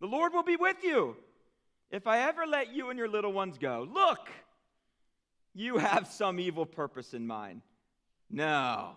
[0.00, 1.16] The Lord will be with you
[1.90, 3.86] if I ever let you and your little ones go.
[3.92, 4.28] Look,
[5.54, 7.62] you have some evil purpose in mind.
[8.30, 8.92] No.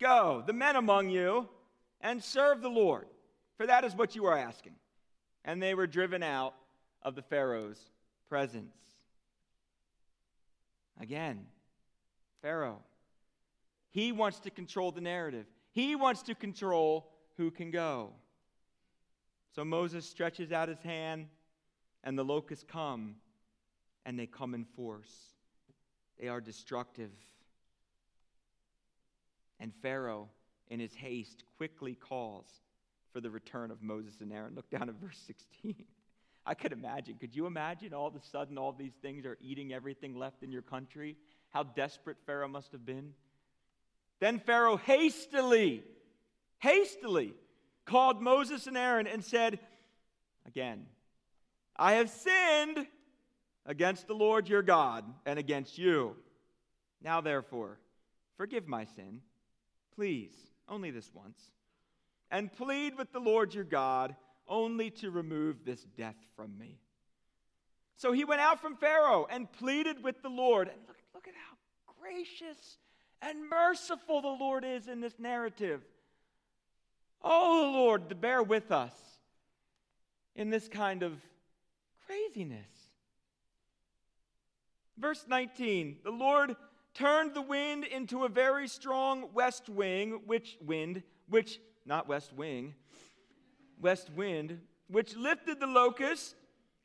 [0.00, 1.48] Go, the men among you,
[2.00, 3.06] and serve the Lord,
[3.56, 4.74] for that is what you are asking.
[5.44, 6.54] And they were driven out
[7.02, 7.80] of the Pharaoh's
[8.28, 8.76] presence.
[11.00, 11.46] Again,
[12.42, 12.82] Pharaoh.
[13.96, 18.12] He wants to control the narrative, he wants to control who can go.
[19.54, 21.28] So Moses stretches out his hand,
[22.04, 23.14] and the locusts come,
[24.04, 25.14] and they come in force.
[26.20, 27.10] They are destructive.
[29.60, 30.28] And Pharaoh,
[30.68, 32.50] in his haste, quickly calls
[33.14, 34.54] for the return of Moses and Aaron.
[34.54, 35.74] Look down at verse 16.
[36.44, 37.16] I could imagine.
[37.18, 40.52] Could you imagine all of a sudden all these things are eating everything left in
[40.52, 41.16] your country?
[41.48, 43.14] How desperate Pharaoh must have been.
[44.20, 45.84] Then Pharaoh hastily,
[46.58, 47.34] hastily
[47.84, 49.58] called Moses and Aaron and said,
[50.46, 50.86] Again,
[51.76, 52.86] I have sinned
[53.66, 56.16] against the Lord your God and against you.
[57.02, 57.78] Now, therefore,
[58.36, 59.20] forgive my sin,
[59.94, 60.32] please,
[60.68, 61.38] only this once,
[62.30, 64.16] and plead with the Lord your God
[64.48, 66.78] only to remove this death from me.
[67.96, 70.68] So he went out from Pharaoh and pleaded with the Lord.
[70.68, 72.78] And look, look at how gracious
[73.22, 75.82] and merciful the Lord is in this narrative.
[77.22, 78.92] Oh, Lord, to bear with us
[80.34, 81.12] in this kind of
[82.06, 82.68] craziness.
[84.98, 86.56] Verse 19 The Lord
[86.94, 92.74] turned the wind into a very strong west wing, which wind, which, not west wing,
[93.80, 96.34] west wind, which lifted the locusts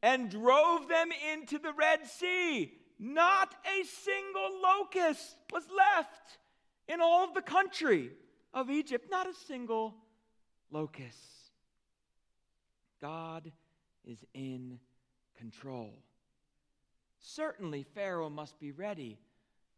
[0.03, 2.73] and drove them into the Red Sea.
[3.03, 6.37] Not a single locust was left
[6.87, 8.11] in all of the country
[8.53, 9.09] of Egypt.
[9.09, 9.95] Not a single
[10.69, 11.17] locust.
[13.01, 13.51] God
[14.05, 14.79] is in
[15.35, 15.89] control.
[17.19, 19.17] Certainly, Pharaoh must be ready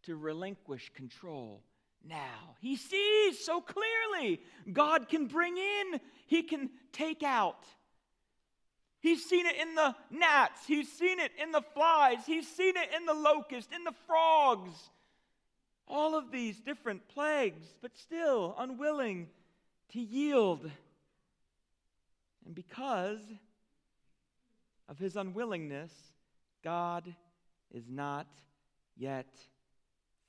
[0.03, 1.63] to relinquish control
[2.05, 2.57] now.
[2.59, 4.41] He sees so clearly.
[4.73, 7.63] God can bring in, He can take out.
[9.03, 12.89] He's seen it in the gnats, He's seen it in the flies, He's seen it
[12.95, 14.71] in the locust, in the frogs.
[15.89, 19.27] All of these different plagues, but still unwilling
[19.91, 20.71] to yield.
[22.45, 23.19] And because
[24.87, 25.91] of his unwillingness,
[26.63, 27.13] God
[27.73, 28.27] is not
[28.95, 29.27] yet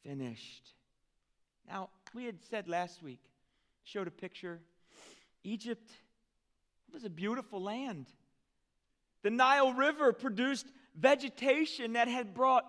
[0.03, 0.73] finished.
[1.69, 3.23] Now, we had said last week,
[3.85, 4.59] showed a picture.
[5.45, 5.93] Egypt
[6.93, 8.07] was a beautiful land.
[9.25, 12.65] The Nile River produced vegetation that had brought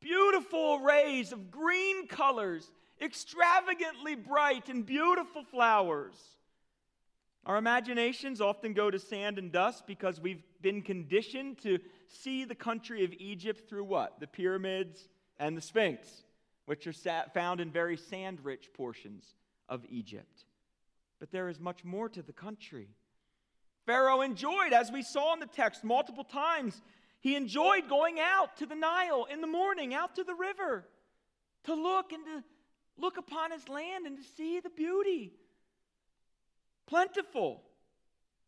[0.00, 6.16] beautiful arrays of green colors, extravagantly bright and beautiful flowers.
[7.46, 12.54] Our imaginations often go to sand and dust because we've been conditioned to see the
[12.54, 14.20] country of Egypt through what?
[14.20, 16.24] The pyramids and the Sphinx
[16.66, 19.34] which are found in very sand rich portions
[19.68, 20.44] of Egypt.
[21.18, 22.88] But there is much more to the country.
[23.86, 26.80] Pharaoh enjoyed, as we saw in the text multiple times,
[27.20, 30.86] he enjoyed going out to the Nile in the morning, out to the river,
[31.64, 32.44] to look and to
[32.96, 35.32] look upon his land and to see the beauty.
[36.86, 37.62] Plentiful.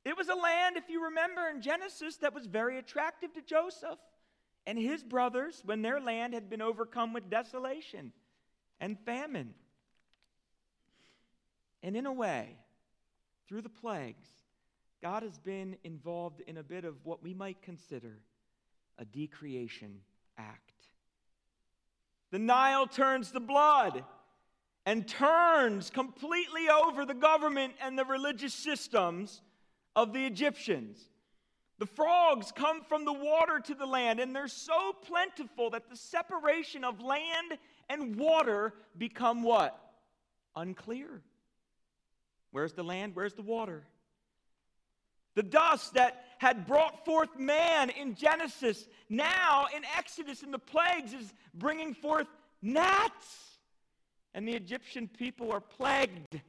[0.05, 3.99] It was a land, if you remember in Genesis, that was very attractive to Joseph
[4.67, 8.13] and his brothers when their land had been overcome with desolation
[8.81, 9.55] and famine.
[11.83, 12.57] And in a way,
[13.49, 14.27] through the plagues,
[15.05, 18.23] God has been involved in a bit of what we might consider
[18.97, 19.99] a decreation
[20.39, 20.73] act.
[22.31, 24.03] The Nile turns to blood
[24.87, 29.43] and turns completely over the government and the religious systems
[29.95, 31.11] of the Egyptians.
[31.79, 35.97] The frogs come from the water to the land, and they're so plentiful that the
[35.97, 37.59] separation of land
[37.91, 39.79] and water become what?
[40.57, 41.21] Unclear.
[42.53, 43.15] Where's the land?
[43.15, 43.83] Where's the water?
[45.35, 51.13] The dust that had brought forth man in Genesis, now in Exodus in the plagues,
[51.13, 52.27] is bringing forth
[52.63, 53.59] gnats.
[54.35, 56.41] And the Egyptian people are plagued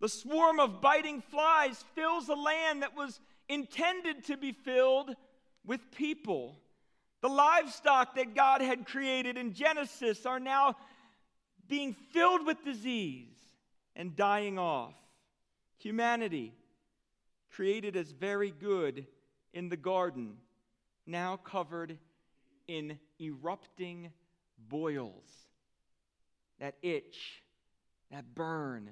[0.00, 5.14] The swarm of biting flies fills a land that was intended to be filled
[5.66, 6.60] with people.
[7.20, 10.76] The livestock that God had created in Genesis are now
[11.66, 13.34] being filled with disease
[13.96, 14.94] and dying off.
[15.78, 16.52] Humanity,
[17.50, 19.06] created as very good
[19.52, 20.36] in the garden,
[21.06, 21.98] now covered
[22.66, 24.12] in erupting
[24.68, 25.48] boils
[26.58, 27.42] that itch,
[28.10, 28.90] that burn,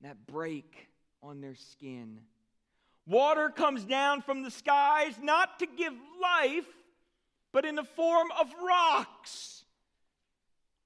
[0.00, 0.88] that break
[1.22, 2.20] on their skin.
[3.06, 5.92] Water comes down from the skies not to give
[6.22, 6.66] life,
[7.52, 9.64] but in the form of rocks,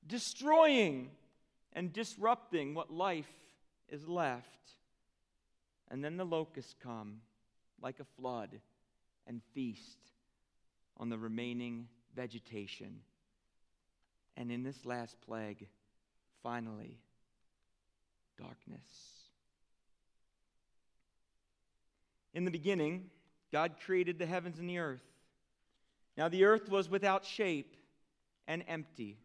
[0.06, 1.10] destroying
[1.72, 3.30] and disrupting what life
[3.88, 4.46] is left.
[5.90, 7.20] And then the locusts come
[7.82, 8.60] like a flood
[9.26, 9.98] and feast
[10.96, 13.00] on the remaining vegetation.
[14.36, 15.66] And in this last plague,
[16.42, 16.98] finally,
[18.38, 18.80] darkness.
[22.32, 23.10] In the beginning,
[23.52, 25.02] God created the heavens and the earth.
[26.16, 27.76] Now the earth was without shape
[28.46, 29.18] and empty,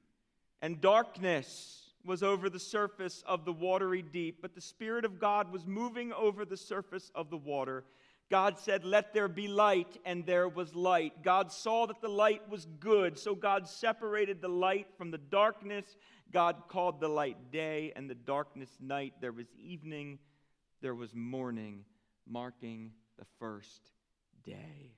[0.61, 5.51] and darkness was over the surface of the watery deep, but the Spirit of God
[5.51, 7.83] was moving over the surface of the water.
[8.29, 11.23] God said, Let there be light, and there was light.
[11.23, 15.97] God saw that the light was good, so God separated the light from the darkness.
[16.31, 19.13] God called the light day, and the darkness night.
[19.21, 20.19] There was evening,
[20.81, 21.85] there was morning,
[22.27, 23.91] marking the first
[24.43, 24.93] day.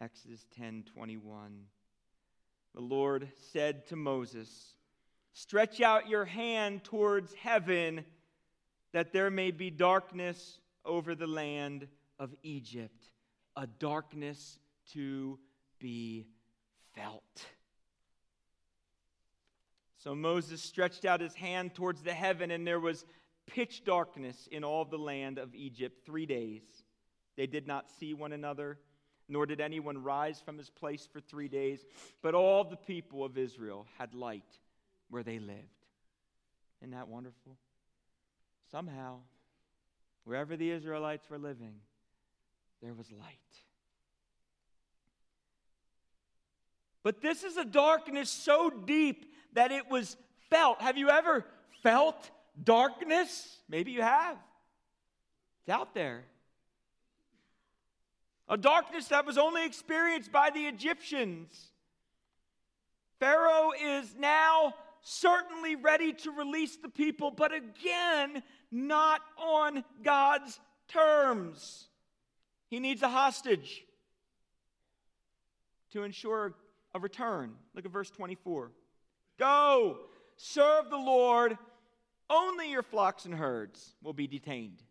[0.00, 1.64] Exodus 10 21.
[2.74, 4.74] The Lord said to Moses,
[5.38, 8.04] Stretch out your hand towards heaven,
[8.92, 11.86] that there may be darkness over the land
[12.18, 13.04] of Egypt,
[13.54, 14.58] a darkness
[14.94, 15.38] to
[15.78, 16.26] be
[16.96, 17.46] felt.
[19.98, 23.06] So Moses stretched out his hand towards the heaven, and there was
[23.46, 26.64] pitch darkness in all the land of Egypt three days.
[27.36, 28.80] They did not see one another,
[29.28, 31.86] nor did anyone rise from his place for three days,
[32.22, 34.58] but all the people of Israel had light
[35.10, 35.62] where they lived.
[36.80, 37.56] Isn't that wonderful?
[38.70, 39.18] Somehow,
[40.24, 41.74] wherever the Israelites were living,
[42.82, 43.38] there was light.
[47.02, 50.16] But this is a darkness so deep that it was
[50.50, 50.80] felt.
[50.82, 51.46] Have you ever
[51.82, 52.30] felt
[52.62, 53.58] darkness?
[53.68, 54.36] Maybe you have.
[55.62, 56.24] It's out there.
[58.48, 61.70] A darkness that was only experienced by the Egyptians.
[63.18, 71.88] Pharaoh is now certainly ready to release the people, but again, not on God's terms.
[72.68, 73.84] He needs a hostage
[75.92, 76.54] to ensure
[76.94, 77.54] a return.
[77.74, 78.70] Look at verse 24.
[79.38, 79.98] Go,
[80.36, 81.56] serve the Lord.
[82.28, 84.82] Only your flocks and herds will be detained.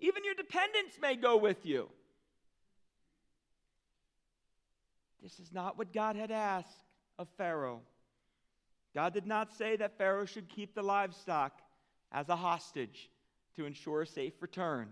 [0.00, 1.88] Even your dependents may go with you.
[5.22, 6.80] This is not what God had asked
[7.22, 7.80] of Pharaoh.
[8.94, 11.62] God did not say that Pharaoh should keep the livestock
[12.12, 13.08] as a hostage
[13.56, 14.88] to ensure a safe return.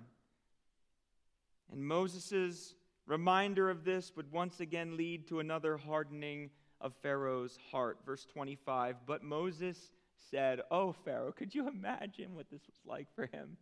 [1.70, 2.74] And Moses'
[3.06, 6.50] reminder of this would once again lead to another hardening
[6.80, 7.98] of Pharaoh's heart.
[8.06, 9.90] Verse 25 But Moses
[10.30, 13.56] said, Oh, Pharaoh, could you imagine what this was like for him?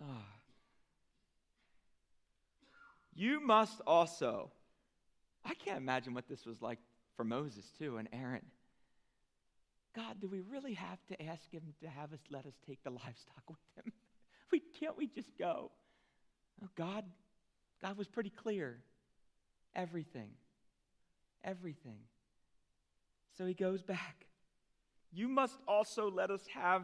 [0.00, 0.26] Ah.
[3.14, 4.50] You must also,
[5.44, 6.78] I can't imagine what this was like
[7.16, 8.44] for Moses too and Aaron.
[9.94, 12.90] God, do we really have to ask him to have us let us take the
[12.90, 13.92] livestock with him?
[14.50, 15.70] We can't we just go?
[16.62, 17.04] Oh, God,
[17.82, 18.78] God was pretty clear.
[19.74, 20.30] Everything.
[21.42, 21.98] Everything.
[23.36, 24.26] So he goes back.
[25.12, 26.82] You must also let us have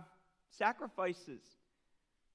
[0.50, 1.42] sacrifices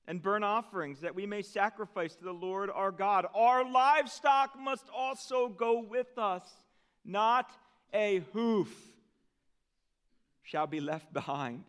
[0.08, 3.26] and burn offerings that we may sacrifice to the Lord our God.
[3.34, 6.44] Our livestock must also go with us,
[7.04, 7.50] not
[7.94, 8.74] a hoof
[10.44, 11.64] shall be left behind.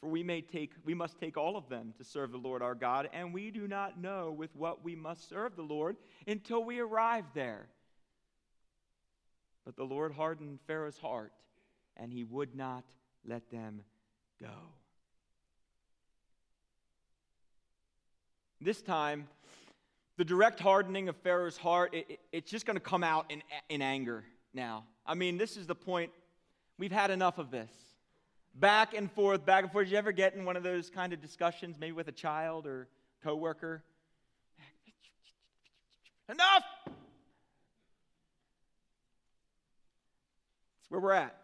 [0.00, 2.76] For we may take we must take all of them to serve the Lord our
[2.76, 6.78] God, and we do not know with what we must serve the Lord until we
[6.78, 7.66] arrive there.
[9.64, 11.32] But the Lord hardened Pharaoh's heart,
[11.96, 12.84] and he would not
[13.26, 13.82] let them
[14.40, 14.54] go.
[18.60, 19.28] This time,
[20.16, 23.42] the direct hardening of Pharaoh's heart, it, it, it's just going to come out in,
[23.68, 24.84] in anger now.
[25.08, 26.12] I mean, this is the point.
[26.78, 27.70] We've had enough of this.
[28.54, 29.86] Back and forth, back and forth.
[29.86, 32.66] Did you ever get in one of those kind of discussions, maybe with a child
[32.66, 32.88] or
[33.24, 33.82] coworker?
[36.28, 36.64] Enough!
[40.76, 41.34] That's where we're at.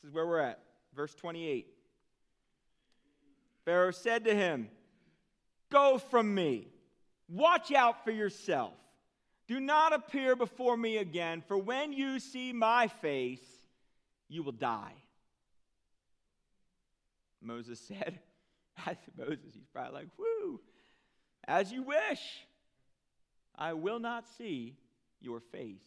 [0.00, 0.60] This is where we're at.
[0.94, 1.66] Verse 28.
[3.64, 4.68] Pharaoh said to him,
[5.70, 6.68] Go from me.
[7.28, 8.74] Watch out for yourself.
[9.50, 13.42] Do not appear before me again, for when you see my face,
[14.28, 14.94] you will die.
[17.42, 18.20] Moses said,
[19.18, 20.60] Moses, he's probably like, whoo,
[21.48, 22.20] as you wish.
[23.56, 24.76] I will not see
[25.20, 25.82] your face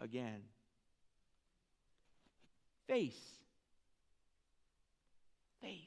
[0.00, 0.42] again.
[2.86, 3.18] Face.
[5.60, 5.80] Face.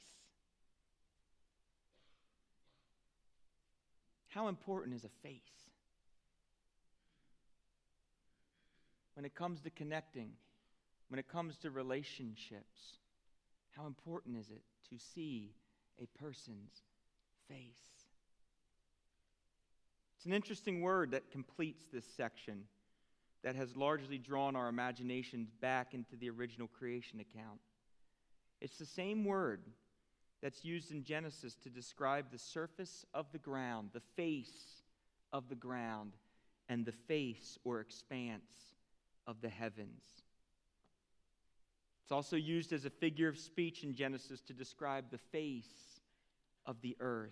[4.28, 5.63] How important is a face?
[9.16, 10.32] When it comes to connecting,
[11.10, 12.98] when it comes to relationships,
[13.72, 15.52] how important is it to see
[16.02, 16.82] a person's
[17.48, 18.08] face?
[20.18, 22.64] It's an interesting word that completes this section
[23.44, 27.60] that has largely drawn our imaginations back into the original creation account.
[28.62, 29.62] It's the same word
[30.42, 34.84] that's used in Genesis to describe the surface of the ground, the face
[35.34, 36.14] of the ground,
[36.70, 38.73] and the face or expanse
[39.28, 40.04] of the heavens.
[42.04, 46.02] It's also used as a figure of speech in Genesis to describe the face
[46.66, 47.32] of the earth.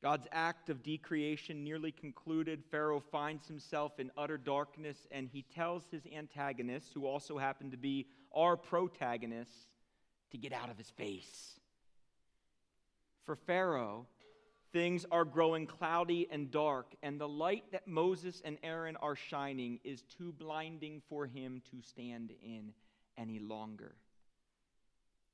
[0.00, 2.62] God's act of decreation nearly concluded.
[2.70, 7.76] Pharaoh finds himself in utter darkness, and he tells his antagonists, who also happen to
[7.76, 9.66] be our protagonists,
[10.30, 11.58] to get out of his face.
[13.24, 14.06] For Pharaoh,
[14.72, 19.80] things are growing cloudy and dark, and the light that Moses and Aaron are shining
[19.84, 22.72] is too blinding for him to stand in
[23.16, 23.94] any longer.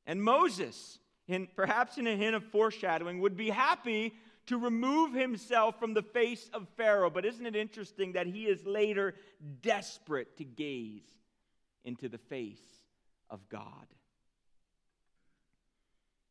[0.06, 4.14] And Moses, in, perhaps in a hint of foreshadowing, would be happy
[4.46, 7.10] to remove himself from the face of Pharaoh.
[7.10, 9.14] But isn't it interesting that he is later
[9.62, 11.08] desperate to gaze
[11.84, 12.62] into the face
[13.30, 13.86] of God?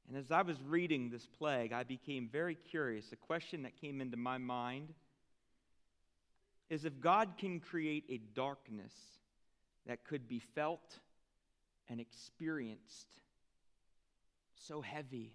[0.07, 3.11] And as I was reading this plague, I became very curious.
[3.11, 4.93] A question that came into my mind
[6.69, 8.93] is if God can create a darkness
[9.87, 10.99] that could be felt
[11.89, 13.07] and experienced
[14.55, 15.33] so heavy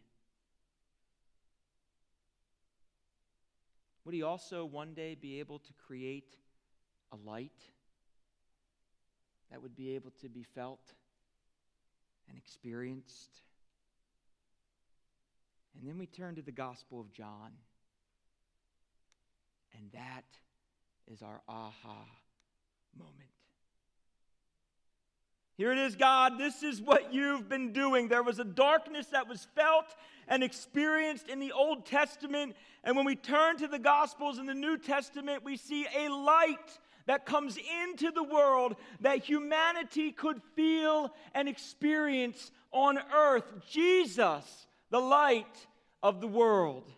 [4.08, 6.34] Would he also one day be able to create
[7.12, 7.60] a light
[9.50, 10.80] that would be able to be felt
[12.26, 13.42] and experienced?
[15.78, 17.52] And then we turn to the Gospel of John.
[19.76, 20.24] And that
[21.06, 22.04] is our aha
[22.98, 23.30] moment.
[25.56, 26.38] Here it is, God.
[26.38, 28.08] This is what you've been doing.
[28.08, 29.86] There was a darkness that was felt
[30.28, 32.54] and experienced in the Old Testament.
[32.84, 36.78] And when we turn to the Gospels in the New Testament, we see a light
[37.06, 43.50] that comes into the world that humanity could feel and experience on earth.
[43.68, 45.66] Jesus, the light
[46.02, 46.90] of the world,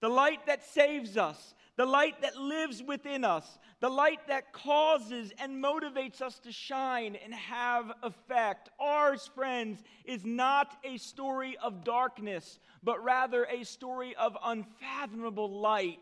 [0.00, 5.32] the light that saves us, the light that lives within us, the light that causes
[5.38, 8.68] and motivates us to shine and have effect.
[8.78, 15.98] Ours, friends, is not a story of darkness, but rather a story of unfathomable light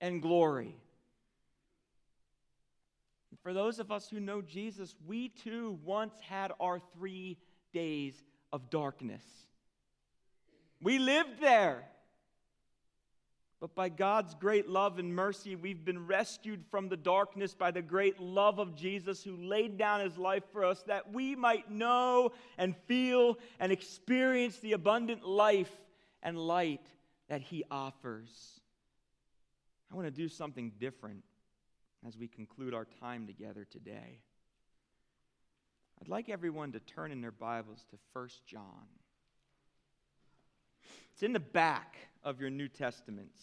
[0.00, 0.74] and glory.
[3.42, 7.38] For those of us who know Jesus, we too once had our three
[7.72, 8.22] days
[8.52, 9.22] of darkness.
[10.80, 11.84] We lived there.
[13.58, 17.80] But by God's great love and mercy, we've been rescued from the darkness by the
[17.80, 22.32] great love of Jesus, who laid down his life for us that we might know
[22.58, 25.72] and feel and experience the abundant life
[26.22, 26.86] and light
[27.28, 28.60] that he offers.
[29.90, 31.24] I want to do something different
[32.06, 34.20] as we conclude our time together today.
[36.00, 38.86] I'd like everyone to turn in their Bibles to 1 John.
[41.16, 43.42] It's in the back of your New Testaments.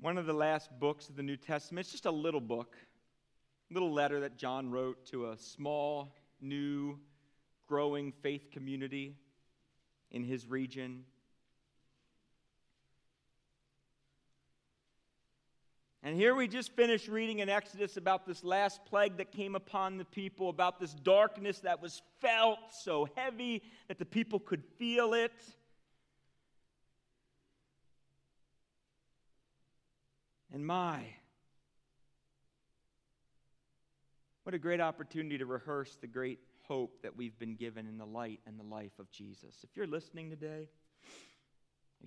[0.00, 2.74] One of the last books of the New Testament, it's just a little book,
[3.70, 6.98] little letter that John wrote to a small, new,
[7.68, 9.14] growing faith community
[10.10, 11.04] in his region.
[16.06, 19.96] And here we just finished reading in Exodus about this last plague that came upon
[19.96, 25.14] the people, about this darkness that was felt so heavy that the people could feel
[25.14, 25.32] it.
[30.52, 31.02] And my,
[34.42, 36.38] what a great opportunity to rehearse the great
[36.68, 39.56] hope that we've been given in the light and the life of Jesus.
[39.62, 40.68] If you're listening today,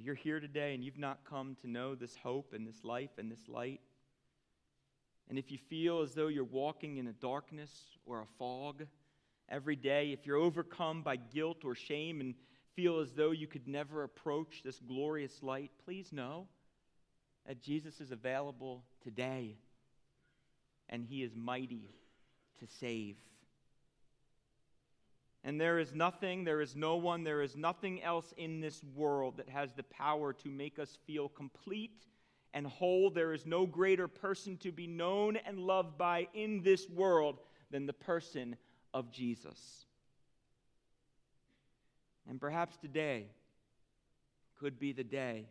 [0.02, 3.32] you're here today and you've not come to know this hope and this life and
[3.32, 3.82] this light,
[5.30, 7.72] and if you feel as though you're walking in a darkness
[8.06, 8.86] or a fog
[9.50, 12.34] every day, if you're overcome by guilt or shame and
[12.76, 16.48] feel as though you could never approach this glorious light, please know
[17.46, 19.58] that Jesus is available today
[20.90, 21.90] and he is mighty
[22.60, 23.18] to save.
[25.44, 29.38] And there is nothing, there is no one, there is nothing else in this world
[29.38, 32.06] that has the power to make us feel complete
[32.54, 33.10] and whole.
[33.10, 37.40] There is no greater person to be known and loved by in this world
[37.72, 38.58] than the person
[38.94, 39.86] of Jesus.
[42.30, 43.28] And perhaps today
[44.60, 45.46] could be the day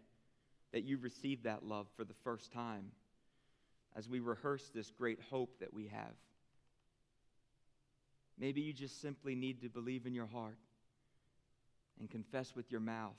[0.72, 2.90] that you receive that love for the first time.
[3.96, 6.12] as we rehearse this great hope that we have.
[8.38, 10.58] Maybe you just simply need to believe in your heart
[11.98, 13.16] and confess with your mouth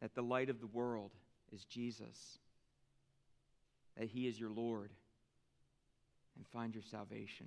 [0.00, 1.12] that the light of the world
[1.52, 2.38] is Jesus,
[3.96, 4.90] that he is your Lord,
[6.36, 7.46] and find your salvation.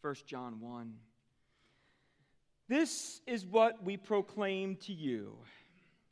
[0.00, 0.94] 1 John 1.
[2.68, 5.36] This is what we proclaim to you.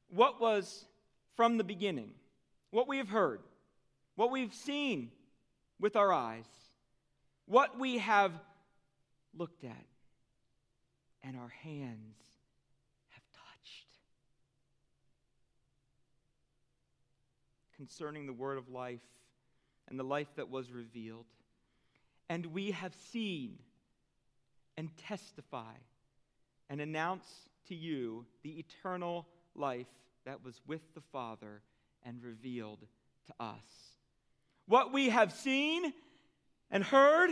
[0.09, 0.87] What was
[1.35, 2.11] from the beginning,
[2.71, 3.41] what we have heard,
[4.15, 5.11] what we've seen
[5.79, 6.47] with our eyes,
[7.47, 8.33] what we have
[9.37, 9.87] looked at,
[11.23, 12.17] and our hands
[13.11, 13.87] have touched.
[17.77, 19.01] Concerning the word of life
[19.89, 21.27] and the life that was revealed.
[22.29, 23.59] And we have seen
[24.77, 25.75] and testify
[26.69, 27.27] and announce
[27.69, 29.87] to you the eternal life
[30.25, 31.63] that was with the Father
[32.05, 32.81] and revealed
[33.27, 33.65] to us.
[34.67, 35.93] What we have seen
[36.71, 37.31] and heard,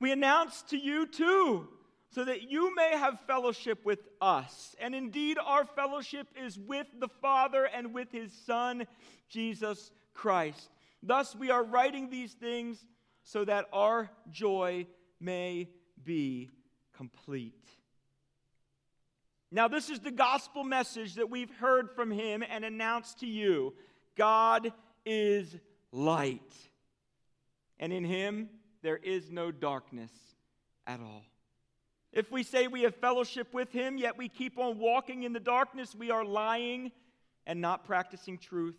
[0.00, 1.68] we announce to you too,
[2.12, 4.74] so that you may have fellowship with us.
[4.80, 8.86] And indeed, our fellowship is with the Father and with his Son,
[9.28, 10.70] Jesus Christ.
[11.02, 12.84] Thus, we are writing these things
[13.22, 14.86] so that our joy
[15.20, 15.68] may
[16.02, 16.50] be
[16.96, 17.54] complete.
[19.52, 23.74] Now, this is the gospel message that we've heard from him and announced to you
[24.16, 24.72] God
[25.04, 25.56] is
[25.92, 26.54] light,
[27.78, 28.48] and in him
[28.82, 30.10] there is no darkness
[30.86, 31.24] at all.
[32.12, 35.40] If we say we have fellowship with him, yet we keep on walking in the
[35.40, 36.90] darkness, we are lying
[37.46, 38.76] and not practicing truth.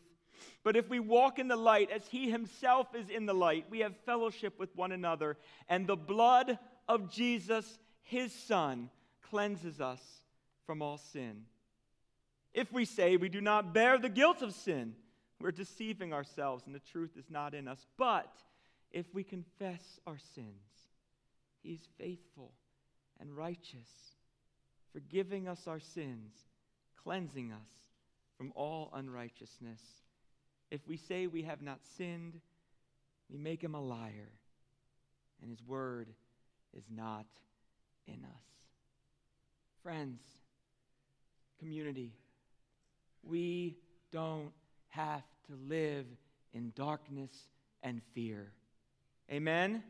[0.63, 3.79] But if we walk in the light as he himself is in the light, we
[3.79, 5.37] have fellowship with one another,
[5.69, 8.89] and the blood of Jesus, his son,
[9.29, 10.01] cleanses us
[10.65, 11.43] from all sin.
[12.53, 14.95] If we say we do not bear the guilt of sin,
[15.39, 17.85] we're deceiving ourselves and the truth is not in us.
[17.97, 18.31] But
[18.91, 20.87] if we confess our sins,
[21.63, 22.51] He is faithful
[23.19, 23.89] and righteous,
[24.91, 26.33] forgiving us our sins,
[27.03, 27.81] cleansing us
[28.37, 29.81] from all unrighteousness.
[30.71, 32.39] If we say we have not sinned,
[33.29, 34.31] we make him a liar,
[35.41, 36.07] and his word
[36.75, 37.25] is not
[38.07, 38.43] in us.
[39.83, 40.21] Friends,
[41.59, 42.13] community,
[43.23, 43.77] we
[44.11, 44.51] don't
[44.89, 46.05] have to live
[46.53, 47.31] in darkness
[47.83, 48.51] and fear.
[49.31, 49.83] Amen?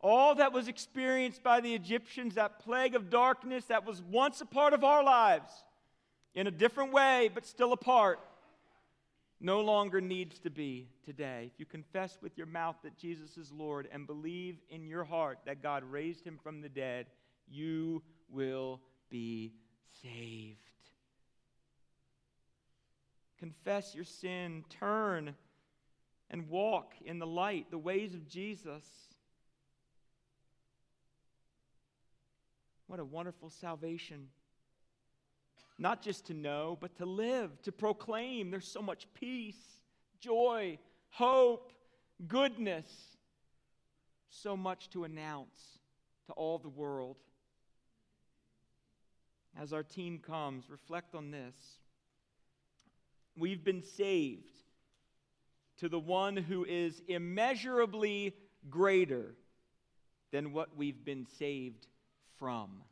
[0.00, 4.46] All that was experienced by the Egyptians, that plague of darkness that was once a
[4.46, 5.50] part of our lives,
[6.34, 8.20] in a different way, but still a part,
[9.40, 11.50] no longer needs to be today.
[11.52, 15.38] If you confess with your mouth that Jesus is Lord and believe in your heart
[15.46, 17.06] that God raised him from the dead,
[17.48, 19.52] you will be
[20.02, 20.58] saved.
[23.38, 25.34] Confess your sin, turn
[26.30, 28.84] and walk in the light, the ways of Jesus.
[32.86, 34.28] What a wonderful salvation.
[35.78, 38.50] Not just to know, but to live, to proclaim.
[38.50, 39.58] There's so much peace,
[40.20, 40.78] joy,
[41.10, 41.72] hope,
[42.28, 42.86] goodness,
[44.30, 45.78] so much to announce
[46.26, 47.16] to all the world.
[49.60, 51.54] As our team comes, reflect on this.
[53.36, 54.53] We've been saved
[55.78, 58.34] to the one who is immeasurably
[58.70, 59.34] greater
[60.30, 61.86] than what we've been saved
[62.38, 62.82] from.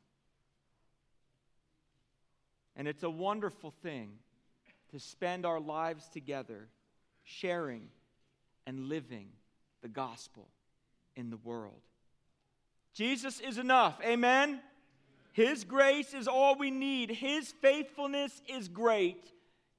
[2.76, 4.12] And it's a wonderful thing
[4.90, 6.68] to spend our lives together
[7.24, 7.88] sharing
[8.66, 9.28] and living
[9.82, 10.48] the gospel
[11.16, 11.80] in the world.
[12.94, 13.98] Jesus is enough.
[14.04, 14.60] Amen.
[15.32, 17.10] His grace is all we need.
[17.10, 19.32] His faithfulness is great,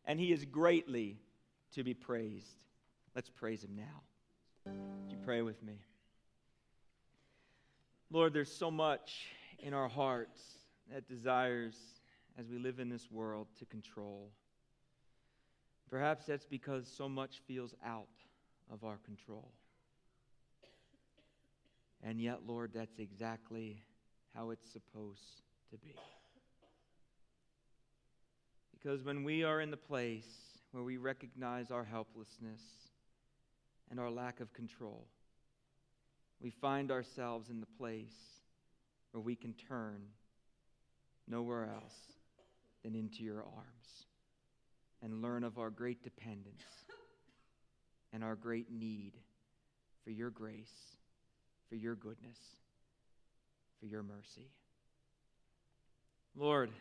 [0.05, 1.19] and He is greatly
[1.73, 2.62] to be praised.
[3.15, 4.01] Let's praise Him now.
[4.65, 5.79] Would you pray with me?
[8.09, 9.27] Lord, there's so much
[9.59, 10.39] in our hearts
[10.91, 11.75] that desires,
[12.37, 14.31] as we live in this world, to control.
[15.89, 18.07] Perhaps that's because so much feels out
[18.71, 19.51] of our control.
[22.01, 23.83] And yet, Lord, that's exactly
[24.35, 25.95] how it's supposed to be.
[28.73, 30.27] Because when we are in the place
[30.71, 32.61] where we recognize our helplessness
[33.93, 35.05] and our lack of control,
[36.41, 38.41] we find ourselves in the place
[39.11, 40.01] where we can turn
[41.27, 41.93] nowhere else
[42.81, 44.07] than into your arms
[45.03, 46.63] and learn of our great dependence
[48.11, 49.13] and our great need
[50.03, 50.97] for your grace,
[51.69, 52.39] for your goodness,
[53.79, 54.49] for your mercy.
[56.35, 56.71] Lord,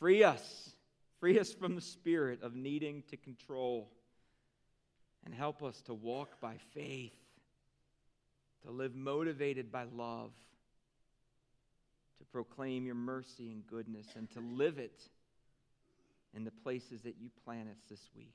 [0.00, 0.74] free us
[1.24, 3.90] Free us from the spirit of needing to control.
[5.24, 7.14] And help us to walk by faith,
[8.64, 10.32] to live motivated by love,
[12.18, 15.00] to proclaim your mercy and goodness, and to live it
[16.34, 18.34] in the places that you plant us this week.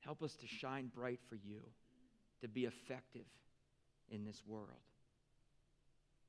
[0.00, 1.60] Help us to shine bright for you,
[2.40, 3.26] to be effective
[4.10, 4.66] in this world.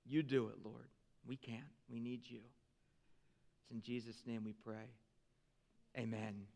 [0.05, 0.87] You do it, Lord.
[1.27, 1.63] We can't.
[1.89, 2.41] We need you.
[3.61, 4.89] It's in Jesus' name we pray.
[5.97, 6.47] Amen.